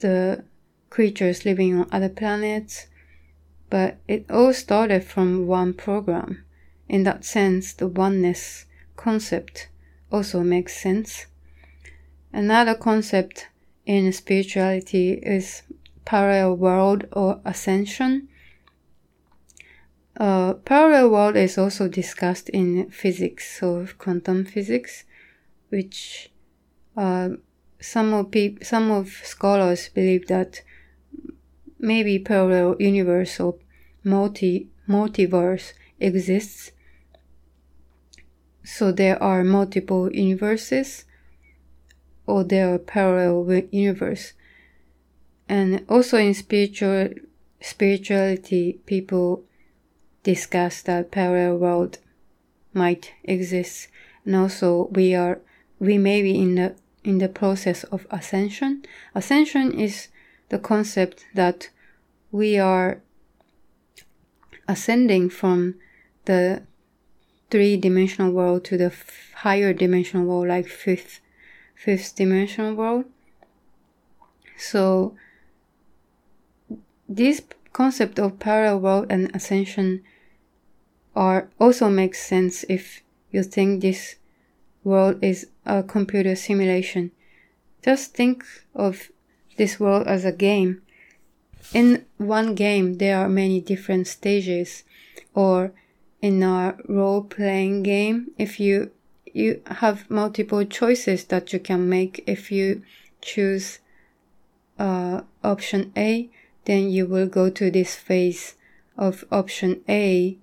the 0.00 0.42
creatures 0.96 1.44
living 1.44 1.78
on 1.78 1.86
other 1.92 2.08
planets. 2.08 2.86
But 3.68 3.98
it 4.08 4.24
all 4.30 4.54
started 4.54 5.04
from 5.04 5.46
one 5.46 5.74
program. 5.74 6.42
In 6.88 7.02
that 7.04 7.22
sense, 7.22 7.74
the 7.74 7.86
oneness 7.86 8.64
concept 8.96 9.68
also 10.10 10.42
makes 10.42 10.74
sense. 10.74 11.26
Another 12.32 12.74
concept 12.74 13.48
in 13.84 14.10
spirituality 14.10 15.12
is 15.22 15.62
parallel 16.06 16.56
world 16.56 17.04
or 17.12 17.40
ascension. 17.44 18.28
Uh, 20.18 20.54
parallel 20.54 21.10
world 21.10 21.36
is 21.36 21.58
also 21.58 21.88
discussed 21.88 22.48
in 22.48 22.88
physics, 22.90 23.58
so 23.58 23.86
quantum 23.98 24.46
physics, 24.46 25.04
which 25.68 26.30
uh, 26.96 27.28
some 27.80 28.14
of 28.14 28.32
some 28.62 28.90
of 28.90 29.10
scholars 29.24 29.90
believe 29.90 30.26
that 30.28 30.62
maybe 31.78 32.18
parallel 32.18 32.76
universe 32.78 33.40
multi 34.04 34.68
multiverse 34.88 35.72
exists. 36.00 36.72
So 38.64 38.92
there 38.92 39.22
are 39.22 39.44
multiple 39.44 40.12
universes 40.12 41.04
or 42.26 42.44
there 42.44 42.74
are 42.74 42.78
parallel 42.78 43.62
universe. 43.70 44.32
And 45.48 45.84
also 45.88 46.18
in 46.18 46.34
spiritual 46.34 47.10
spirituality, 47.60 48.80
people 48.86 49.44
discuss 50.22 50.82
that 50.82 51.10
parallel 51.10 51.58
world 51.58 51.98
might 52.74 53.12
exist, 53.24 53.88
and 54.24 54.34
also 54.36 54.88
we 54.88 55.14
are 55.14 55.40
we 55.78 55.98
may 55.98 56.20
be 56.20 56.36
in 56.36 56.56
the 56.56 56.74
in 57.04 57.18
the 57.18 57.28
process 57.28 57.84
of 57.84 58.06
ascension. 58.10 58.84
Ascension 59.14 59.72
is 59.78 60.08
the 60.48 60.58
concept 60.58 61.26
that 61.34 61.70
we 62.30 62.58
are 62.58 63.02
ascending 64.68 65.30
from 65.30 65.74
the 66.24 66.62
three 67.50 67.76
dimensional 67.76 68.32
world 68.32 68.64
to 68.64 68.76
the 68.76 68.92
higher 69.36 69.72
dimensional 69.72 70.26
world, 70.26 70.48
like 70.48 70.66
fifth 70.66 71.20
fifth 71.74 72.16
dimensional 72.16 72.74
world. 72.74 73.04
So 74.56 75.14
this 77.08 77.42
concept 77.72 78.18
of 78.18 78.38
parallel 78.38 78.80
world 78.80 79.06
and 79.10 79.30
ascension 79.34 80.02
are 81.14 81.48
also 81.60 81.88
makes 81.88 82.22
sense 82.26 82.64
if 82.68 83.02
you 83.30 83.42
think 83.42 83.82
this 83.82 84.16
world 84.82 85.22
is 85.22 85.48
a 85.64 85.82
computer 85.82 86.34
simulation. 86.34 87.12
Just 87.82 88.14
think 88.14 88.44
of 88.74 89.10
this 89.56 89.80
world 89.80 90.06
as 90.06 90.24
a 90.24 90.32
game. 90.32 90.82
In 91.72 92.04
one 92.18 92.54
game, 92.54 92.98
there 92.98 93.18
are 93.18 93.28
many 93.28 93.60
different 93.60 94.06
stages, 94.06 94.84
or 95.34 95.72
in 96.22 96.42
a 96.42 96.76
role 96.88 97.22
playing 97.22 97.82
game, 97.82 98.30
if 98.38 98.60
you 98.60 98.90
you 99.32 99.60
have 99.66 100.10
multiple 100.10 100.64
choices 100.64 101.24
that 101.24 101.52
you 101.52 101.58
can 101.58 101.88
make 101.88 102.24
if 102.26 102.50
you 102.50 102.82
choose 103.20 103.80
uh, 104.78 105.20
option 105.44 105.92
A, 105.96 106.30
then 106.64 106.88
you 106.88 107.06
will 107.06 107.26
go 107.26 107.50
to 107.50 107.70
this 107.70 107.94
phase 107.96 108.54
of 108.96 109.24
option 109.30 109.82
A. 109.88 110.38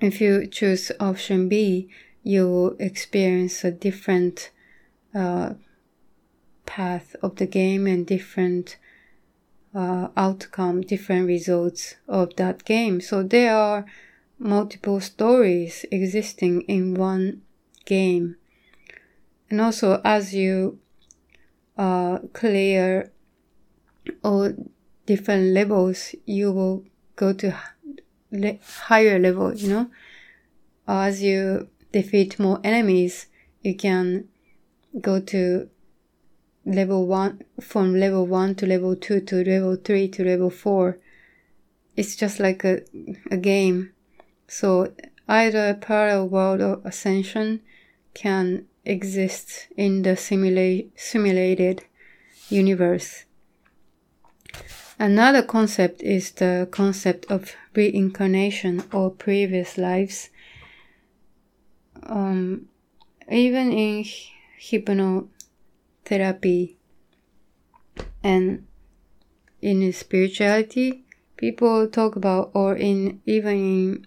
If 0.00 0.22
you 0.22 0.46
choose 0.46 0.90
option 0.98 1.50
B, 1.50 1.88
you 2.22 2.48
will 2.48 2.76
experience 2.78 3.62
a 3.62 3.70
different 3.70 4.50
uh, 5.14 5.54
path 6.66 7.16
of 7.22 7.36
the 7.36 7.46
game 7.46 7.86
and 7.86 8.06
different 8.06 8.76
uh, 9.74 10.08
outcome, 10.16 10.82
different 10.82 11.26
results 11.26 11.96
of 12.08 12.36
that 12.36 12.64
game. 12.64 13.00
So 13.00 13.22
there 13.22 13.56
are 13.56 13.84
multiple 14.38 15.00
stories 15.00 15.84
existing 15.90 16.62
in 16.62 16.94
one 16.94 17.42
game. 17.84 18.36
And 19.50 19.60
also, 19.60 20.00
as 20.04 20.34
you 20.34 20.78
uh, 21.76 22.18
clear 22.32 23.12
all 24.24 24.52
different 25.06 25.52
levels, 25.52 26.14
you 26.24 26.52
will 26.52 26.84
go 27.16 27.32
to 27.32 27.54
le- 28.30 28.58
higher 28.84 29.18
level. 29.18 29.54
You 29.54 29.68
know, 29.68 29.90
as 30.86 31.22
you 31.22 31.68
defeat 31.92 32.38
more 32.38 32.60
enemies, 32.64 33.26
you 33.62 33.74
can 33.74 34.28
go 35.00 35.20
to 35.20 35.68
level 36.64 37.06
one 37.06 37.42
from 37.60 37.94
level 37.94 38.26
one 38.26 38.54
to 38.56 38.66
level 38.66 38.94
two 38.96 39.20
to 39.20 39.44
level 39.44 39.76
three 39.76 40.08
to 40.08 40.24
level 40.24 40.50
four. 40.50 40.98
It's 41.96 42.16
just 42.16 42.40
like 42.40 42.64
a, 42.64 42.82
a 43.30 43.36
game. 43.36 43.92
So 44.46 44.92
either 45.28 45.70
a 45.70 45.74
parallel 45.74 46.28
world 46.28 46.60
or 46.60 46.80
ascension 46.84 47.60
can 48.14 48.66
exist 48.84 49.68
in 49.76 50.02
the 50.02 50.10
simula- 50.10 50.88
simulated 50.96 51.84
universe. 52.48 53.24
Another 54.98 55.42
concept 55.42 56.02
is 56.02 56.30
the 56.32 56.68
concept 56.70 57.26
of 57.30 57.54
reincarnation 57.74 58.84
or 58.92 59.10
previous 59.10 59.76
lives. 59.76 60.30
Um, 62.04 62.68
even 63.30 63.72
in 63.72 64.04
hypnotherapy 66.04 66.76
and 68.22 68.66
in 69.60 69.92
spirituality, 69.92 71.04
people 71.36 71.88
talk 71.88 72.16
about, 72.16 72.50
or 72.54 72.74
in 72.74 73.20
even 73.26 73.54
in 73.54 74.06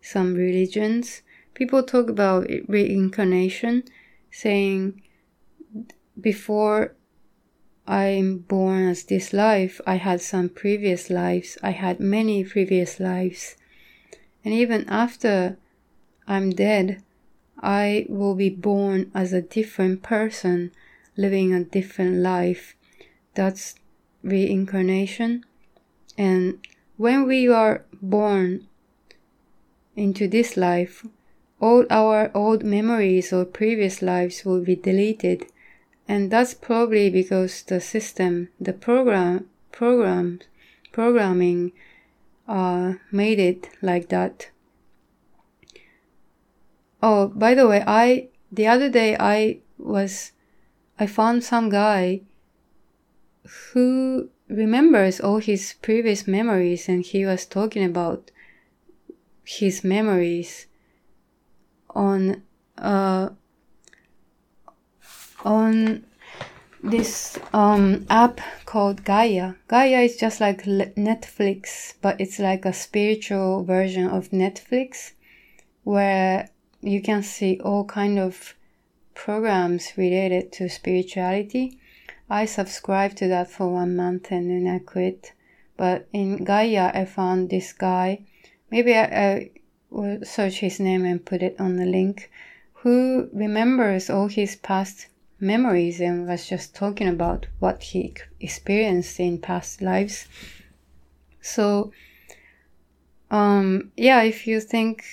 some 0.00 0.34
religions, 0.34 1.22
people 1.54 1.82
talk 1.82 2.08
about 2.08 2.48
reincarnation, 2.68 3.84
saying, 4.30 5.02
before 6.20 6.94
I'm 7.86 8.38
born 8.38 8.88
as 8.88 9.04
this 9.04 9.32
life, 9.32 9.80
I 9.86 9.96
had 9.96 10.20
some 10.20 10.48
previous 10.48 11.10
lives, 11.10 11.58
I 11.62 11.70
had 11.70 12.00
many 12.00 12.44
previous 12.44 12.98
lives. 12.98 13.56
And 14.44 14.54
even 14.54 14.88
after 14.88 15.58
I'm 16.26 16.50
dead, 16.50 17.02
I 17.60 18.06
will 18.08 18.34
be 18.34 18.50
born 18.50 19.10
as 19.14 19.32
a 19.32 19.42
different 19.42 20.02
person, 20.02 20.72
living 21.16 21.52
a 21.52 21.64
different 21.64 22.16
life. 22.16 22.76
That's 23.34 23.74
reincarnation. 24.22 25.44
And 26.18 26.66
when 26.96 27.26
we 27.26 27.48
are 27.48 27.84
born 28.00 28.66
into 29.94 30.28
this 30.28 30.56
life, 30.56 31.06
all 31.60 31.86
our 31.90 32.30
old 32.34 32.64
memories 32.64 33.32
or 33.32 33.44
previous 33.44 34.02
lives 34.02 34.44
will 34.44 34.60
be 34.60 34.76
deleted. 34.76 35.46
And 36.08 36.30
that's 36.30 36.54
probably 36.54 37.10
because 37.10 37.62
the 37.62 37.80
system, 37.80 38.48
the 38.60 38.72
program, 38.72 39.48
program, 39.72 40.40
programming, 40.92 41.72
uh, 42.46 42.94
made 43.10 43.38
it 43.38 43.68
like 43.82 44.08
that. 44.08 44.50
Oh, 47.02 47.28
by 47.28 47.54
the 47.54 47.66
way, 47.66 47.82
I 47.86 48.28
the 48.50 48.66
other 48.66 48.88
day 48.88 49.16
I 49.18 49.58
was 49.78 50.32
I 50.98 51.06
found 51.06 51.44
some 51.44 51.68
guy 51.68 52.22
who 53.72 54.30
remembers 54.48 55.20
all 55.20 55.38
his 55.38 55.74
previous 55.82 56.26
memories 56.26 56.88
and 56.88 57.04
he 57.04 57.26
was 57.26 57.44
talking 57.44 57.84
about 57.84 58.30
his 59.44 59.84
memories 59.84 60.66
on 61.90 62.42
uh, 62.78 63.30
on 65.44 66.04
this 66.82 67.38
um, 67.52 68.06
app 68.10 68.40
called 68.64 69.04
Gaia. 69.04 69.54
Gaia 69.68 70.02
is 70.02 70.16
just 70.16 70.40
like 70.40 70.64
Netflix, 70.64 71.94
but 72.00 72.20
it's 72.20 72.38
like 72.38 72.64
a 72.64 72.72
spiritual 72.72 73.64
version 73.64 74.08
of 74.08 74.30
Netflix, 74.30 75.12
where 75.84 76.48
you 76.80 77.00
can 77.02 77.22
see 77.22 77.60
all 77.60 77.84
kind 77.84 78.18
of 78.18 78.54
programs 79.16 79.92
related 79.96 80.52
to 80.52 80.68
spirituality. 80.68 81.80
I 82.30 82.44
subscribed 82.44 83.16
to 83.18 83.28
that 83.28 83.50
for 83.50 83.72
one 83.72 83.96
month 83.96 84.30
and 84.30 84.50
then 84.50 84.72
I 84.72 84.78
quit. 84.78 85.32
But 85.76 86.06
in 86.12 86.44
Gaia, 86.44 86.92
I 86.94 87.04
found 87.06 87.50
this 87.50 87.72
guy. 87.72 88.24
Maybe 88.70 88.94
I, 88.94 89.04
I 89.04 89.50
will 89.90 90.24
search 90.24 90.60
his 90.60 90.78
name 90.78 91.04
and 91.04 91.24
put 91.24 91.42
it 91.42 91.56
on 91.58 91.76
the 91.76 91.86
link, 91.86 92.30
who 92.72 93.28
remembers 93.32 94.08
all 94.10 94.28
his 94.28 94.56
past 94.56 95.08
memories 95.40 96.00
and 96.00 96.26
was 96.26 96.48
just 96.48 96.74
talking 96.74 97.08
about 97.08 97.46
what 97.58 97.82
he 97.82 98.14
experienced 98.40 99.20
in 99.20 99.38
past 99.38 99.82
lives. 99.82 100.28
So, 101.40 101.92
um, 103.30 103.92
yeah, 103.96 104.22
if 104.22 104.46
you 104.46 104.60
think 104.60 105.04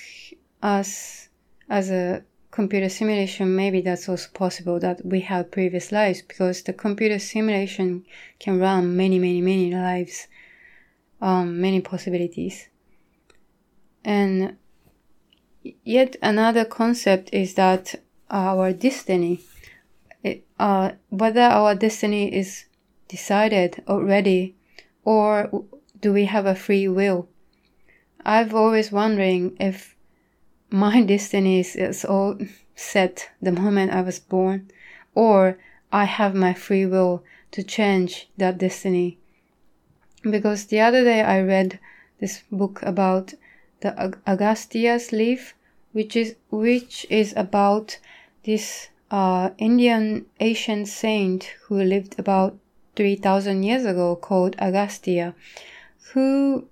us 0.62 1.28
as 1.68 1.90
a 1.90 2.24
computer 2.54 2.88
simulation, 2.88 3.56
maybe 3.56 3.80
that's 3.80 4.08
also 4.08 4.28
possible 4.32 4.78
that 4.78 5.04
we 5.04 5.18
have 5.18 5.50
previous 5.50 5.90
lives 5.90 6.22
because 6.22 6.62
the 6.62 6.72
computer 6.72 7.18
simulation 7.18 8.06
can 8.38 8.60
run 8.60 8.96
many, 8.96 9.18
many, 9.18 9.40
many 9.40 9.74
lives, 9.74 10.28
um, 11.20 11.60
many 11.60 11.80
possibilities. 11.80 12.68
And 14.04 14.56
yet 15.82 16.14
another 16.22 16.64
concept 16.64 17.28
is 17.32 17.54
that 17.54 17.96
our 18.30 18.72
destiny, 18.72 19.40
it, 20.22 20.46
uh, 20.60 20.92
whether 21.08 21.40
our 21.40 21.74
destiny 21.74 22.32
is 22.32 22.66
decided 23.08 23.82
already 23.88 24.54
or 25.04 25.64
do 26.00 26.12
we 26.12 26.26
have 26.26 26.46
a 26.46 26.54
free 26.54 26.86
will? 26.86 27.28
I've 28.24 28.54
always 28.54 28.92
wondering 28.92 29.56
if 29.58 29.93
my 30.70 31.02
destiny 31.02 31.60
is, 31.60 31.76
is 31.76 32.04
all 32.04 32.38
set 32.74 33.30
the 33.40 33.52
moment 33.52 33.92
I 33.92 34.02
was 34.02 34.18
born 34.18 34.70
or 35.14 35.58
I 35.92 36.04
have 36.04 36.34
my 36.34 36.54
free 36.54 36.86
will 36.86 37.22
to 37.52 37.62
change 37.62 38.28
that 38.36 38.58
destiny. 38.58 39.18
Because 40.22 40.64
the 40.66 40.80
other 40.80 41.04
day 41.04 41.22
I 41.22 41.40
read 41.40 41.78
this 42.18 42.42
book 42.50 42.82
about 42.82 43.34
the 43.80 44.16
Agastya's 44.26 45.12
leaf, 45.12 45.54
which 45.92 46.16
is 46.16 46.34
which 46.50 47.06
is 47.10 47.34
about 47.36 47.98
this 48.44 48.88
uh, 49.10 49.50
Indian 49.58 50.26
ancient 50.40 50.88
saint 50.88 51.44
who 51.64 51.76
lived 51.82 52.18
about 52.18 52.56
three 52.96 53.14
thousand 53.14 53.62
years 53.62 53.84
ago, 53.84 54.16
called 54.16 54.56
Agastya, 54.58 55.34
who 56.12 56.66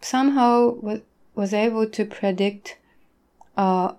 somehow 0.00 0.74
was 0.74 1.00
was 1.34 1.54
able 1.54 1.88
to 1.88 2.04
predict 2.04 2.76
uh, 3.58 3.92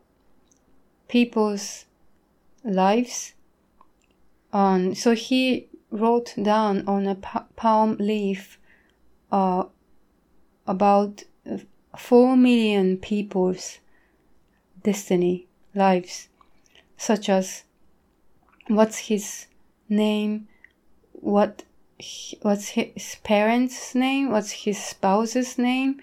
people's 1.10 1.86
lives. 2.63 3.34
Um, 4.54 4.95
so 4.95 5.13
he 5.13 5.67
wrote 5.91 6.34
down 6.41 6.88
on 6.88 7.06
a 7.06 7.15
palm 7.15 7.98
leaf 8.00 8.58
uh, 9.32 9.65
about 10.65 11.24
4 11.98 12.38
million 12.38 12.98
people's 12.98 13.80
destiny, 14.82 15.48
lives, 15.76 16.30
such 16.98 17.28
as 17.28 17.63
what's 18.67 19.10
his 19.10 19.48
name, 19.89 20.48
what 21.12 21.63
what's 22.43 22.69
his 22.69 23.17
parents' 23.24 23.93
name, 23.93 24.32
what's 24.32 24.52
his 24.52 24.82
spouse's 24.82 25.58
name, 25.58 26.00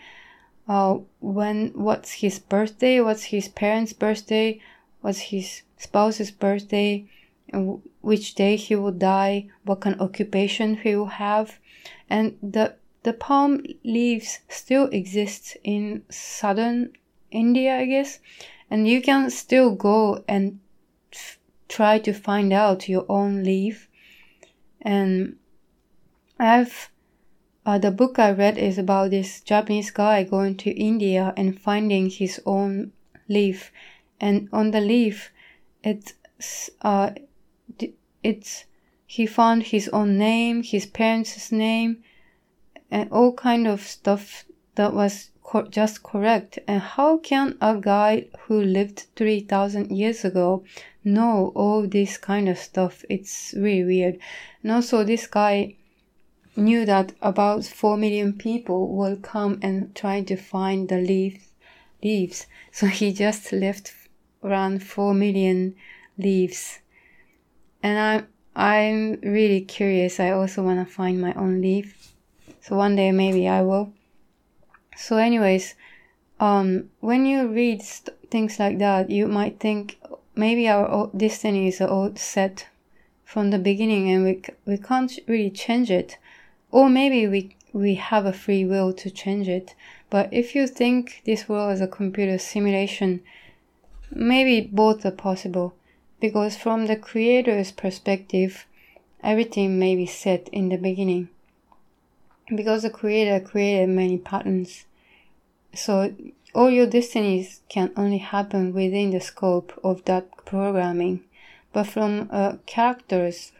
uh, 0.68 0.98
when 1.20 1.72
what's 1.74 2.12
his 2.12 2.38
birthday, 2.38 3.00
what's 3.00 3.24
his 3.24 3.48
parents' 3.48 3.92
birthday, 3.92 4.61
what's 5.00 5.18
his 5.18 5.62
spouse's 5.76 6.31
birthday, 6.31 7.09
which 8.02 8.35
day 8.35 8.57
he 8.57 8.74
will 8.74 8.92
die, 8.92 9.48
what 9.64 9.81
kind 9.81 9.94
of 9.96 10.02
occupation 10.02 10.76
he 10.76 10.96
will 10.96 11.07
have, 11.07 11.59
and 12.11 12.37
the 12.42 12.74
the 13.05 13.12
palm 13.12 13.62
leaves 13.85 14.40
still 14.48 14.87
exist 14.87 15.57
in 15.62 16.02
southern 16.11 16.92
India, 17.31 17.79
I 17.79 17.87
guess, 17.87 18.18
and 18.68 18.88
you 18.88 19.00
can 19.00 19.31
still 19.31 19.76
go 19.76 20.24
and 20.26 20.59
f- 21.12 21.38
try 21.68 22.00
to 22.00 22.12
find 22.12 22.52
out 22.52 22.88
your 22.88 23.07
own 23.09 23.44
leaf. 23.44 23.88
And 24.83 25.37
I've 26.38 26.90
uh, 27.66 27.79
the 27.79 27.90
book 27.90 28.16
I 28.20 28.31
read 28.31 28.59
is 28.59 28.79
about 28.79 29.11
this 29.11 29.40
Japanese 29.40 29.90
guy 29.90 30.22
going 30.22 30.57
to 30.59 30.70
India 30.70 31.35
and 31.37 31.61
finding 31.61 32.09
his 32.09 32.40
own 32.46 32.92
leaf, 33.29 33.72
and 34.20 34.48
on 34.52 34.70
the 34.70 34.81
leaf, 34.81 35.33
it's 35.83 36.70
uh, 36.83 37.11
it's 38.22 38.64
he 39.05 39.26
found 39.26 39.64
his 39.64 39.88
own 39.88 40.16
name, 40.16 40.62
his 40.62 40.87
parents' 40.87 41.50
name, 41.50 42.05
and 42.88 43.11
all 43.11 43.33
kind 43.33 43.66
of 43.66 43.83
stuff 43.83 44.44
that 44.76 44.94
was 44.94 45.31
co- 45.42 45.66
just 45.66 46.05
correct. 46.05 46.61
And 46.68 46.81
how 46.81 47.18
can 47.18 47.59
a 47.61 47.76
guy 47.81 48.26
who 48.42 48.62
lived 48.62 49.07
3000 49.16 49.90
years 49.90 50.24
ago 50.24 50.64
know 51.02 51.50
all 51.57 51.88
this 51.88 52.16
kind 52.16 52.48
of 52.48 52.59
stuff? 52.59 53.05
It's 53.11 53.55
really 53.57 53.85
weird. 53.85 54.18
And 54.62 54.70
also 54.70 55.02
this 55.02 55.26
guy 55.26 55.76
knew 56.57 56.87
that 56.87 57.12
about 57.21 57.64
4 57.64 57.97
million 57.97 58.33
people 58.33 58.95
will 58.95 59.16
come 59.16 59.59
and 59.62 59.95
try 59.95 60.23
to 60.23 60.37
find 60.37 60.88
the 60.88 60.99
leaf, 60.99 61.51
leaves. 62.03 62.47
So 62.73 62.87
he 62.99 63.12
just 63.12 63.53
left 63.53 63.92
around 64.42 64.83
4 64.83 65.14
million 65.14 65.75
leaves. 66.19 66.81
And 67.83 67.99
I'm, 67.99 68.29
I'm 68.55 69.21
really 69.21 69.61
curious. 69.61 70.19
I 70.19 70.31
also 70.31 70.62
want 70.62 70.87
to 70.87 70.92
find 70.92 71.21
my 71.21 71.35
own 71.35 71.61
leaf. 71.61 72.12
So 72.61 72.77
one 72.77 72.97
day 72.97 73.12
maybe 73.12 73.47
I 73.49 73.62
will. 73.62 73.92
So 74.97 75.19
anyways, 75.19 75.75
um, 76.40 76.90
when 77.01 77.27
you 77.27 77.49
read 77.49 77.83
st- 77.83 78.16
things 78.31 78.59
like 78.59 78.79
that, 78.79 79.11
you 79.11 79.29
might 79.29 79.61
think 79.61 79.99
maybe 80.35 80.69
our 80.69 81.11
destiny 81.16 81.69
is 81.69 81.81
all 81.81 82.14
set 82.16 82.66
from 83.25 83.51
the 83.51 83.59
beginning 83.59 84.11
and 84.11 84.25
we, 84.25 84.42
we 84.64 84.79
can't 84.79 85.19
really 85.27 85.51
change 85.51 85.90
it 85.90 86.19
or 86.70 86.88
maybe 86.88 87.26
we 87.26 87.57
we 87.72 87.96
have 87.96 88.24
a 88.24 88.33
free 88.33 88.64
will 88.64 88.92
to 88.94 89.11
change 89.11 89.48
it. 89.48 89.74
But 90.09 90.33
if 90.33 90.55
you 90.55 90.66
think 90.66 91.22
this 91.26 91.48
world 91.48 91.74
is 91.74 91.81
a 91.83 91.87
computer 91.87 92.38
simulation, 92.38 93.22
maybe 94.11 94.66
both 94.66 95.05
are 95.05 95.11
possible, 95.11 95.74
because 96.20 96.57
from 96.57 96.87
the 96.87 96.96
creator's 96.96 97.72
perspective, 97.72 98.66
everything 99.22 99.79
may 99.79 99.94
be 99.94 100.07
set 100.07 100.48
in 100.48 100.70
the 100.70 100.79
beginning. 100.79 101.29
Because 102.55 102.83
the 102.83 102.90
creator 102.90 103.44
created 103.44 103.88
many 103.88 104.16
patterns, 104.16 104.87
so 105.74 106.14
all 106.55 106.70
your 106.70 106.87
destinies 106.87 107.61
can 107.68 107.92
only 107.96 108.18
happen 108.18 108.72
within 108.72 109.11
the 109.11 109.20
scope 109.20 109.79
of 109.85 110.05
that 110.07 110.31
programming. 110.46 111.24
But 111.74 111.88
from 111.88 112.31
a 112.31 112.59
character's 112.64 113.52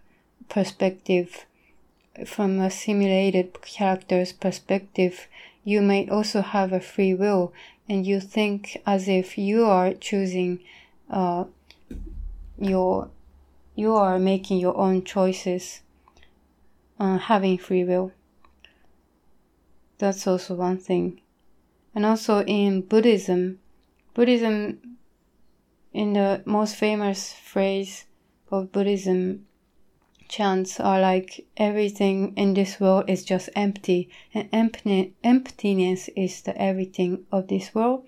perspective, 0.49 1.45
from 2.25 2.61
a 2.61 2.71
simulated 2.71 3.61
character's 3.63 4.33
perspective, 4.33 5.29
you 5.65 5.83
may 5.83 6.09
also 6.09 6.41
have 6.41 6.73
a 6.73 6.81
free 6.81 7.15
will 7.15 7.53
and 7.89 8.07
you 8.07 8.21
think 8.21 8.81
as 8.87 9.09
if 9.09 9.37
you 9.37 9.65
are 9.65 9.93
choosing 9.93 10.61
uh, 11.11 11.45
your 12.59 13.11
you 13.75 13.95
are 13.95 14.19
making 14.19 14.59
your 14.59 14.77
own 14.77 15.05
choices 15.05 15.83
uh, 16.99 17.19
having 17.19 17.59
free 17.59 17.85
will. 17.85 18.13
That's 19.99 20.27
also 20.27 20.55
one 20.55 20.79
thing. 20.79 21.21
And 21.95 22.07
also 22.07 22.43
in 22.45 22.83
buddhism 22.83 23.59
buddhism 24.15 24.97
in 25.93 26.15
the 26.15 26.43
most 26.47 26.77
famous 26.77 27.33
phrase 27.33 28.07
of 28.51 28.73
buddhism 28.73 29.47
chants 30.29 30.81
are 30.81 31.01
like 31.01 31.47
everything 31.57 32.33
in 32.37 32.55
this 32.55 32.81
world 32.81 33.09
is 33.09 33.25
just 33.25 33.49
empty, 33.55 34.09
and 34.35 34.49
empty, 34.53 35.15
emptiness 35.23 36.09
is 36.17 36.43
the 36.43 36.61
everything 36.61 37.25
of 37.31 37.49
this 37.49 37.75
world. 37.75 38.07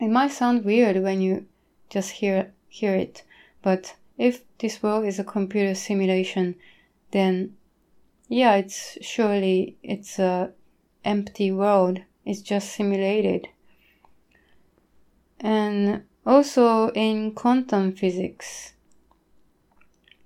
It 0.00 0.08
might 0.08 0.32
sound 0.32 0.64
weird 0.64 1.02
when 1.02 1.20
you 1.20 1.46
just 1.90 2.10
hear 2.10 2.52
hear 2.68 2.94
it, 2.94 3.22
but 3.62 3.94
if 4.18 4.42
this 4.58 4.82
world 4.82 5.04
is 5.04 5.18
a 5.18 5.24
computer 5.24 5.74
simulation, 5.74 6.56
then 7.10 7.56
yeah, 8.28 8.54
it's 8.54 8.98
surely 9.00 9.76
it's 9.82 10.18
a 10.18 10.52
empty 11.04 11.50
world. 11.50 12.00
It's 12.24 12.40
just 12.40 12.72
simulated. 12.72 13.48
And 15.40 16.04
also 16.24 16.90
in 16.90 17.32
quantum 17.32 17.92
physics, 17.92 18.74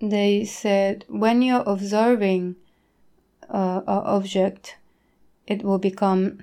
they 0.00 0.44
said 0.44 1.04
when 1.08 1.42
you're 1.42 1.64
observing 1.66 2.56
uh, 3.48 3.80
an 3.86 4.02
object, 4.04 4.76
it 5.46 5.62
will 5.62 5.78
become 5.78 6.42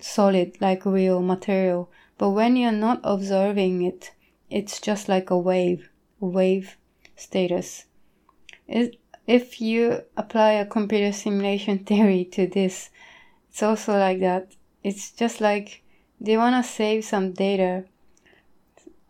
solid 0.00 0.60
like 0.60 0.84
real 0.84 1.20
material. 1.20 1.90
But 2.18 2.30
when 2.30 2.56
you're 2.56 2.72
not 2.72 3.00
observing 3.04 3.82
it, 3.82 4.12
it's 4.50 4.80
just 4.80 5.08
like 5.08 5.30
a 5.30 5.38
wave, 5.38 5.90
wave 6.20 6.76
status. 7.16 7.86
If 9.26 9.60
you 9.60 10.02
apply 10.16 10.52
a 10.52 10.66
computer 10.66 11.12
simulation 11.12 11.78
theory 11.84 12.24
to 12.32 12.46
this, 12.46 12.90
it's 13.50 13.62
also 13.62 13.98
like 13.98 14.20
that. 14.20 14.54
It's 14.82 15.10
just 15.10 15.40
like 15.40 15.82
they 16.20 16.36
want 16.36 16.62
to 16.62 16.70
save 16.70 17.04
some 17.04 17.32
data, 17.32 17.84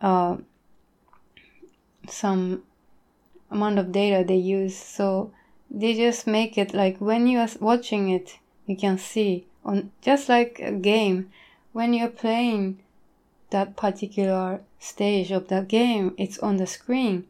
uh, 0.01 0.37
some 2.09 2.63
amount 3.51 3.79
of 3.79 3.93
data 3.93 4.25
they 4.27 4.37
use. 4.37 4.77
So 4.77 5.33
they 5.71 5.95
just 5.95 6.27
make 6.27 6.57
it 6.59 6.75
like 6.75 6.99
when 7.01 7.27
you 7.27 7.39
are 7.39 7.49
watching 7.61 8.11
it, 8.11 8.39
you 8.67 8.77
can 8.77 8.99
see 8.99 9.47
on 9.65 9.91
just 10.03 10.29
like 10.29 10.61
a 10.61 10.73
game 10.73 11.31
when 11.73 11.93
you're 11.93 12.09
playing 12.09 12.79
that 13.51 13.77
particular 13.77 14.61
stage 14.79 15.31
of 15.31 15.49
the 15.49 15.63
game, 15.63 16.15
it's 16.19 16.39
on 16.39 16.57
the 16.57 16.67
screen. 16.67 17.27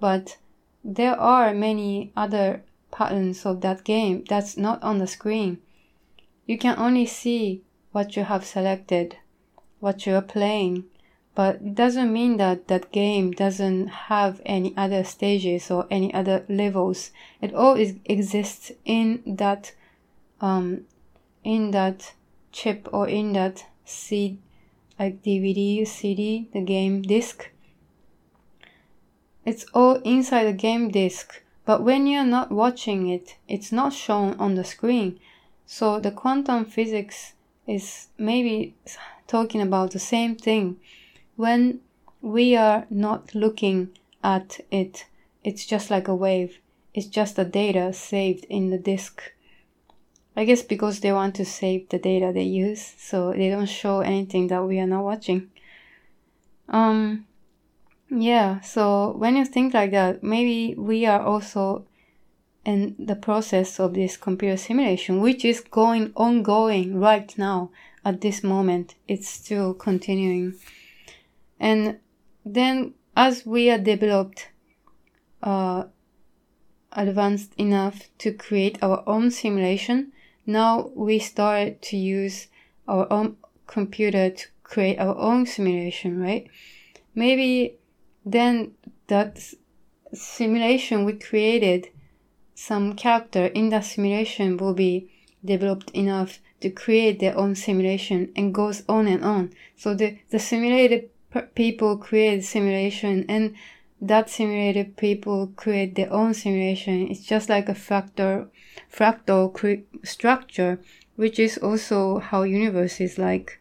But 0.00 0.36
there 0.82 1.18
are 1.18 1.54
many 1.54 2.12
other 2.16 2.62
patterns 2.90 3.44
of 3.44 3.60
that 3.62 3.84
game 3.84 4.24
that's 4.28 4.56
not 4.56 4.82
on 4.82 4.98
the 4.98 5.06
screen. 5.06 5.58
You 6.46 6.58
can 6.58 6.78
only 6.78 7.06
see 7.06 7.62
what 7.92 8.16
you 8.16 8.24
have 8.24 8.44
selected, 8.44 9.16
what 9.80 10.06
you 10.06 10.14
are 10.14 10.22
playing, 10.22 10.84
but 11.34 11.56
it 11.56 11.74
doesn't 11.74 12.12
mean 12.12 12.36
that 12.36 12.68
that 12.68 12.92
game 12.92 13.32
doesn't 13.32 13.88
have 13.88 14.40
any 14.46 14.76
other 14.76 15.02
stages 15.02 15.70
or 15.70 15.86
any 15.90 16.12
other 16.14 16.44
levels 16.48 17.10
it 17.40 17.52
all 17.54 17.74
is, 17.74 17.94
exists 18.04 18.70
in 18.84 19.22
that 19.26 19.72
um, 20.40 20.82
in 21.42 21.70
that 21.72 22.12
chip 22.52 22.88
or 22.92 23.08
in 23.08 23.32
that 23.32 23.64
C 23.84 24.38
like 24.98 25.22
DVD, 25.22 25.86
CD, 25.86 26.48
the 26.52 26.60
game 26.60 27.02
disc. 27.02 27.50
It's 29.44 29.66
all 29.74 29.96
inside 29.96 30.44
the 30.44 30.52
game 30.52 30.90
disc, 30.90 31.42
but 31.66 31.82
when 31.82 32.06
you're 32.06 32.24
not 32.24 32.50
watching 32.50 33.08
it, 33.08 33.36
it's 33.48 33.72
not 33.72 33.92
shown 33.92 34.34
on 34.38 34.54
the 34.54 34.64
screen. 34.64 35.18
So 35.66 35.98
the 35.98 36.10
quantum 36.10 36.64
physics 36.64 37.34
is 37.66 38.08
maybe 38.18 38.74
talking 39.26 39.60
about 39.60 39.90
the 39.90 39.98
same 39.98 40.36
thing 40.36 40.78
when 41.36 41.80
we 42.20 42.56
are 42.56 42.86
not 42.90 43.34
looking 43.34 43.90
at 44.22 44.60
it, 44.70 45.06
it's 45.42 45.66
just 45.66 45.90
like 45.90 46.08
a 46.08 46.14
wave. 46.14 46.58
It's 46.94 47.06
just 47.06 47.36
the 47.36 47.44
data 47.44 47.92
saved 47.92 48.44
in 48.48 48.70
the 48.70 48.78
disk. 48.78 49.22
I 50.36 50.44
guess 50.44 50.62
because 50.62 51.00
they 51.00 51.12
want 51.12 51.36
to 51.36 51.44
save 51.44 51.88
the 51.90 51.98
data 51.98 52.32
they 52.32 52.42
use, 52.42 52.94
so 52.98 53.32
they 53.32 53.50
don't 53.50 53.66
show 53.66 54.00
anything 54.00 54.48
that 54.48 54.64
we 54.64 54.80
are 54.80 54.86
not 54.86 55.04
watching. 55.04 55.50
Um, 56.68 57.26
yeah, 58.10 58.60
so 58.60 59.14
when 59.16 59.36
you 59.36 59.44
think 59.44 59.74
like 59.74 59.92
that, 59.92 60.22
maybe 60.22 60.74
we 60.76 61.06
are 61.06 61.20
also 61.20 61.86
in 62.64 62.96
the 62.98 63.16
process 63.16 63.78
of 63.78 63.94
this 63.94 64.16
computer 64.16 64.56
simulation, 64.56 65.20
which 65.20 65.44
is 65.44 65.60
going 65.60 66.12
ongoing 66.16 66.98
right 66.98 67.36
now 67.36 67.70
at 68.04 68.20
this 68.20 68.42
moment. 68.42 68.94
It's 69.06 69.28
still 69.28 69.74
continuing. 69.74 70.54
And 71.64 71.98
then 72.44 72.92
as 73.16 73.46
we 73.46 73.70
are 73.70 73.78
developed, 73.78 74.50
uh, 75.42 75.84
advanced 76.92 77.54
enough 77.56 78.10
to 78.18 78.32
create 78.34 78.76
our 78.82 79.02
own 79.06 79.30
simulation, 79.30 80.12
now 80.44 80.90
we 80.94 81.18
start 81.18 81.80
to 81.88 81.96
use 81.96 82.48
our 82.86 83.10
own 83.10 83.38
computer 83.66 84.28
to 84.28 84.46
create 84.62 84.98
our 84.98 85.16
own 85.16 85.46
simulation, 85.46 86.20
right? 86.20 86.46
Maybe 87.14 87.78
then 88.26 88.72
that 89.06 89.40
simulation 90.12 91.06
we 91.06 91.14
created 91.14 91.88
some 92.54 92.94
character 92.94 93.46
in 93.46 93.70
that 93.70 93.86
simulation 93.86 94.58
will 94.58 94.74
be 94.74 95.10
developed 95.42 95.90
enough 95.92 96.40
to 96.60 96.68
create 96.68 97.20
their 97.20 97.38
own 97.38 97.54
simulation 97.54 98.30
and 98.36 98.54
goes 98.54 98.82
on 98.86 99.06
and 99.06 99.24
on. 99.24 99.54
So 99.76 99.94
the, 99.94 100.18
the 100.28 100.38
simulated 100.38 101.08
people 101.54 101.96
create 101.96 102.44
simulation 102.44 103.24
and 103.28 103.54
that 104.00 104.28
simulated 104.28 104.96
people 104.96 105.52
create 105.56 105.94
their 105.94 106.12
own 106.12 106.34
simulation. 106.34 107.08
It's 107.08 107.24
just 107.24 107.48
like 107.48 107.68
a 107.68 107.74
fractal, 107.74 108.48
fractal 108.92 109.84
structure, 110.02 110.80
which 111.16 111.38
is 111.38 111.58
also 111.58 112.18
how 112.18 112.42
universe 112.42 113.00
is 113.00 113.18
like. 113.18 113.60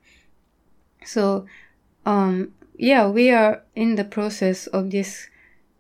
So, 1.05 1.45
um, 2.05 2.53
yeah, 2.75 3.07
we 3.09 3.29
are 3.29 3.63
in 3.75 3.95
the 3.95 4.03
process 4.03 4.67
of 4.67 4.91
this 4.91 5.29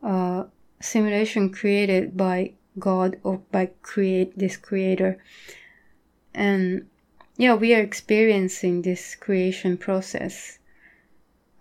uh, 0.01 0.45
simulation 0.79 1.49
created 1.49 2.15
by 2.15 2.53
God 2.79 3.19
or 3.23 3.41
by 3.51 3.67
create 3.81 4.37
this 4.37 4.57
creator, 4.57 5.21
and 6.33 6.87
yeah, 7.37 7.55
we 7.55 7.73
are 7.73 7.81
experiencing 7.81 8.81
this 8.81 9.15
creation 9.15 9.77
process, 9.77 10.59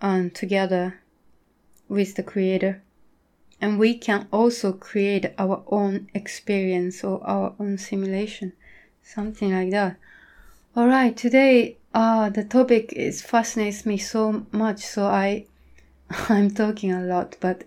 um, 0.03 0.31
together 0.31 1.01
with 1.89 2.17
the 2.17 2.23
creator, 2.23 2.83
and 3.61 3.79
we 3.79 3.97
can 3.97 4.27
also 4.33 4.73
create 4.73 5.33
our 5.39 5.63
own 5.69 6.09
experience 6.13 7.05
or 7.05 7.25
our 7.25 7.55
own 7.59 7.79
simulation, 7.79 8.53
something 9.03 9.53
like 9.53 9.71
that. 9.71 9.97
All 10.75 10.89
right, 10.89 11.17
today 11.17 11.79
uh, 11.95 12.29
the 12.31 12.45
topic 12.45 12.93
is 12.95 13.23
fascinates 13.23 13.87
me 13.87 13.97
so 13.97 14.47
much, 14.51 14.81
so 14.81 15.07
I 15.07 15.47
I'm 16.29 16.51
talking 16.51 16.93
a 16.93 17.03
lot. 17.03 17.37
But 17.41 17.65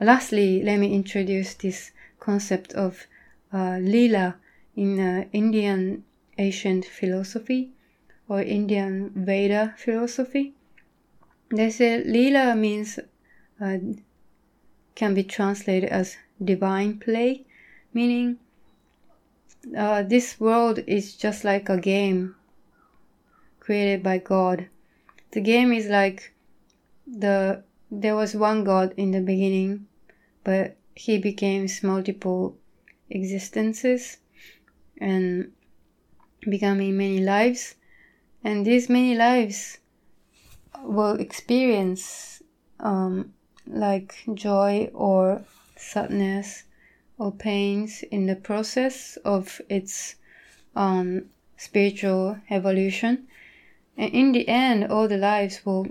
lastly, 0.00 0.62
let 0.62 0.78
me 0.78 0.92
introduce 0.94 1.54
this 1.54 1.92
concept 2.20 2.72
of 2.74 3.06
uh, 3.52 3.78
lila 3.80 4.36
in 4.76 5.00
uh, 5.00 5.24
Indian 5.32 6.04
ancient 6.36 6.84
philosophy 6.84 7.70
or 8.28 8.42
Indian 8.42 9.10
Veda 9.14 9.74
philosophy. 9.78 10.54
They 11.50 11.70
say 11.70 12.04
lila 12.04 12.54
means 12.54 12.98
uh, 13.60 13.78
can 14.94 15.14
be 15.14 15.24
translated 15.24 15.88
as 15.88 16.16
divine 16.42 16.98
play, 16.98 17.46
meaning 17.94 18.38
uh, 19.76 20.02
this 20.02 20.38
world 20.38 20.80
is 20.86 21.14
just 21.14 21.44
like 21.44 21.68
a 21.68 21.78
game 21.78 22.34
created 23.60 24.02
by 24.02 24.18
God. 24.18 24.68
The 25.32 25.40
game 25.40 25.72
is 25.72 25.86
like 25.86 26.34
the 27.06 27.62
there 27.90 28.14
was 28.14 28.34
one 28.34 28.64
God 28.64 28.92
in 28.96 29.12
the 29.12 29.20
beginning, 29.20 29.86
but 30.44 30.76
he 30.94 31.18
became 31.18 31.66
multiple 31.82 32.56
existences 33.08 34.18
and 35.00 35.52
becoming 36.40 36.96
many 36.96 37.20
lives. 37.20 37.76
And 38.44 38.66
these 38.66 38.88
many 38.88 39.14
lives 39.14 39.78
will 40.84 41.20
experience 41.20 42.42
um, 42.80 43.34
like 43.66 44.16
joy 44.34 44.90
or 44.94 45.42
sadness 45.76 46.64
or 47.18 47.32
pains 47.32 48.02
in 48.10 48.26
the 48.26 48.36
process 48.36 49.16
of 49.24 49.60
its 49.68 50.16
um, 50.76 51.24
spiritual 51.56 52.38
evolution. 52.50 53.26
And 53.96 54.12
in 54.12 54.32
the 54.32 54.48
end, 54.48 54.90
all 54.90 55.08
the 55.08 55.18
lives 55.18 55.64
will 55.66 55.86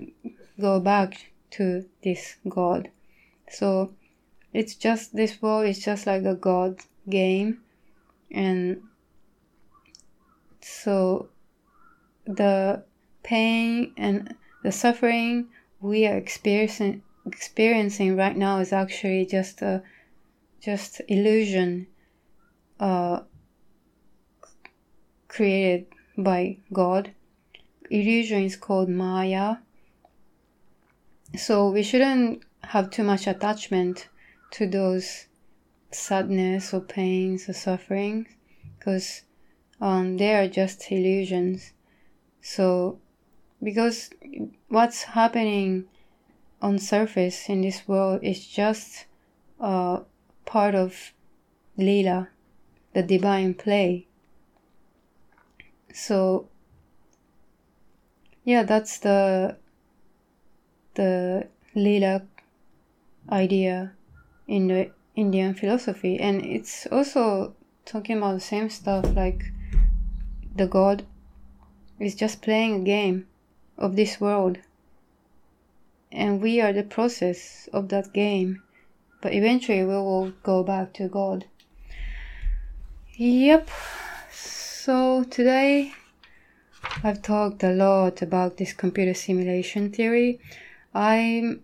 go 0.60 0.80
back 0.80 1.30
to 1.50 1.84
this 2.02 2.36
God. 2.48 2.90
So 3.50 3.94
it's 4.52 4.74
just, 4.74 5.14
this 5.14 5.40
world 5.42 5.66
is 5.66 5.78
just 5.78 6.06
like 6.06 6.24
a 6.24 6.34
God 6.34 6.78
game. 7.08 7.60
And 8.30 8.82
so 10.60 11.28
the 12.26 12.84
pain 13.22 13.92
and 13.96 14.34
the 14.62 14.72
suffering 14.72 15.48
we 15.80 16.06
are 16.06 16.16
experiencing 16.16 17.02
experiencing 17.26 18.16
right 18.16 18.36
now 18.36 18.58
is 18.58 18.72
actually 18.72 19.26
just 19.26 19.62
a 19.62 19.82
just 20.60 21.00
illusion 21.08 21.86
uh, 22.80 23.20
created 25.28 25.86
by 26.16 26.56
God 26.72 27.12
illusion 27.90 28.44
is 28.44 28.56
called 28.56 28.88
Maya. 28.88 29.56
So 31.36 31.70
we 31.70 31.82
shouldn't 31.82 32.42
have 32.62 32.90
too 32.90 33.04
much 33.04 33.26
attachment 33.26 34.08
to 34.52 34.66
those 34.66 35.26
sadness 35.90 36.72
or 36.74 36.80
pains 36.80 37.48
or 37.48 37.52
suffering 37.52 38.26
because 38.78 39.22
um, 39.80 40.16
they 40.16 40.34
are 40.34 40.48
just 40.48 40.90
illusions. 40.90 41.72
So 42.40 43.00
because 43.62 44.10
what's 44.68 45.02
happening 45.02 45.84
on 46.60 46.78
surface 46.78 47.48
in 47.48 47.62
this 47.62 47.86
world 47.86 48.20
is 48.22 48.46
just 48.46 49.06
uh, 49.60 50.00
part 50.44 50.74
of 50.74 51.12
Lila, 51.76 52.28
the 52.94 53.02
divine 53.02 53.54
play. 53.54 54.06
So 55.92 56.48
yeah, 58.44 58.62
that's 58.62 58.98
the 58.98 59.56
the 60.94 61.46
lila 61.74 62.22
idea 63.30 63.92
in 64.48 64.66
the 64.66 64.90
Indian 65.14 65.54
philosophy, 65.54 66.18
and 66.18 66.44
it's 66.44 66.86
also 66.90 67.54
talking 67.84 68.18
about 68.18 68.34
the 68.34 68.40
same 68.40 68.68
stuff 68.68 69.04
like 69.14 69.44
the 70.56 70.66
god 70.66 71.04
is 72.00 72.14
just 72.14 72.42
playing 72.42 72.74
a 72.74 72.84
game 72.84 73.27
of 73.78 73.96
this 73.96 74.20
world, 74.20 74.58
and 76.12 76.42
we 76.42 76.60
are 76.60 76.72
the 76.72 76.82
process 76.82 77.68
of 77.72 77.88
that 77.88 78.12
game, 78.12 78.62
but 79.22 79.32
eventually 79.32 79.84
we 79.84 79.94
will 79.94 80.32
go 80.42 80.62
back 80.62 80.92
to 80.94 81.08
God. 81.08 81.46
Yep. 83.16 83.70
So 84.30 85.24
today 85.24 85.92
I've 87.02 87.22
talked 87.22 87.62
a 87.62 87.70
lot 87.70 88.22
about 88.22 88.56
this 88.56 88.72
computer 88.72 89.14
simulation 89.14 89.90
theory. 89.90 90.40
I'm 90.94 91.62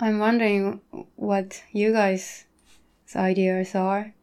I'm 0.00 0.18
wondering 0.18 0.80
what 1.16 1.62
you 1.72 1.92
guys' 1.92 2.44
ideas 3.16 3.74
are. 3.74 4.14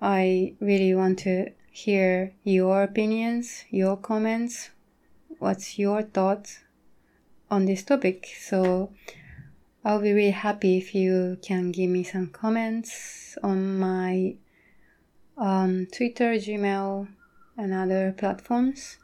I 0.00 0.54
really 0.60 0.94
want 0.94 1.18
to 1.20 1.52
hear 1.70 2.32
your 2.44 2.82
opinions, 2.82 3.64
your 3.70 3.96
comments. 3.96 4.70
What's 5.44 5.78
your 5.78 6.00
thoughts 6.00 6.60
on 7.50 7.66
this 7.66 7.82
topic? 7.84 8.28
So 8.40 8.94
I'll 9.84 10.00
be 10.00 10.14
really 10.14 10.30
happy 10.30 10.78
if 10.78 10.94
you 10.94 11.36
can 11.42 11.70
give 11.70 11.90
me 11.90 12.02
some 12.02 12.28
comments 12.28 13.36
on 13.42 13.78
my 13.78 14.36
um, 15.36 15.86
Twitter, 15.92 16.32
Gmail, 16.36 17.08
and 17.58 17.74
other 17.74 18.14
platforms. 18.16 18.96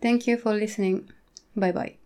Thank 0.00 0.28
you 0.28 0.36
for 0.36 0.54
listening. 0.54 1.10
Bye 1.56 1.72
bye. 1.72 2.05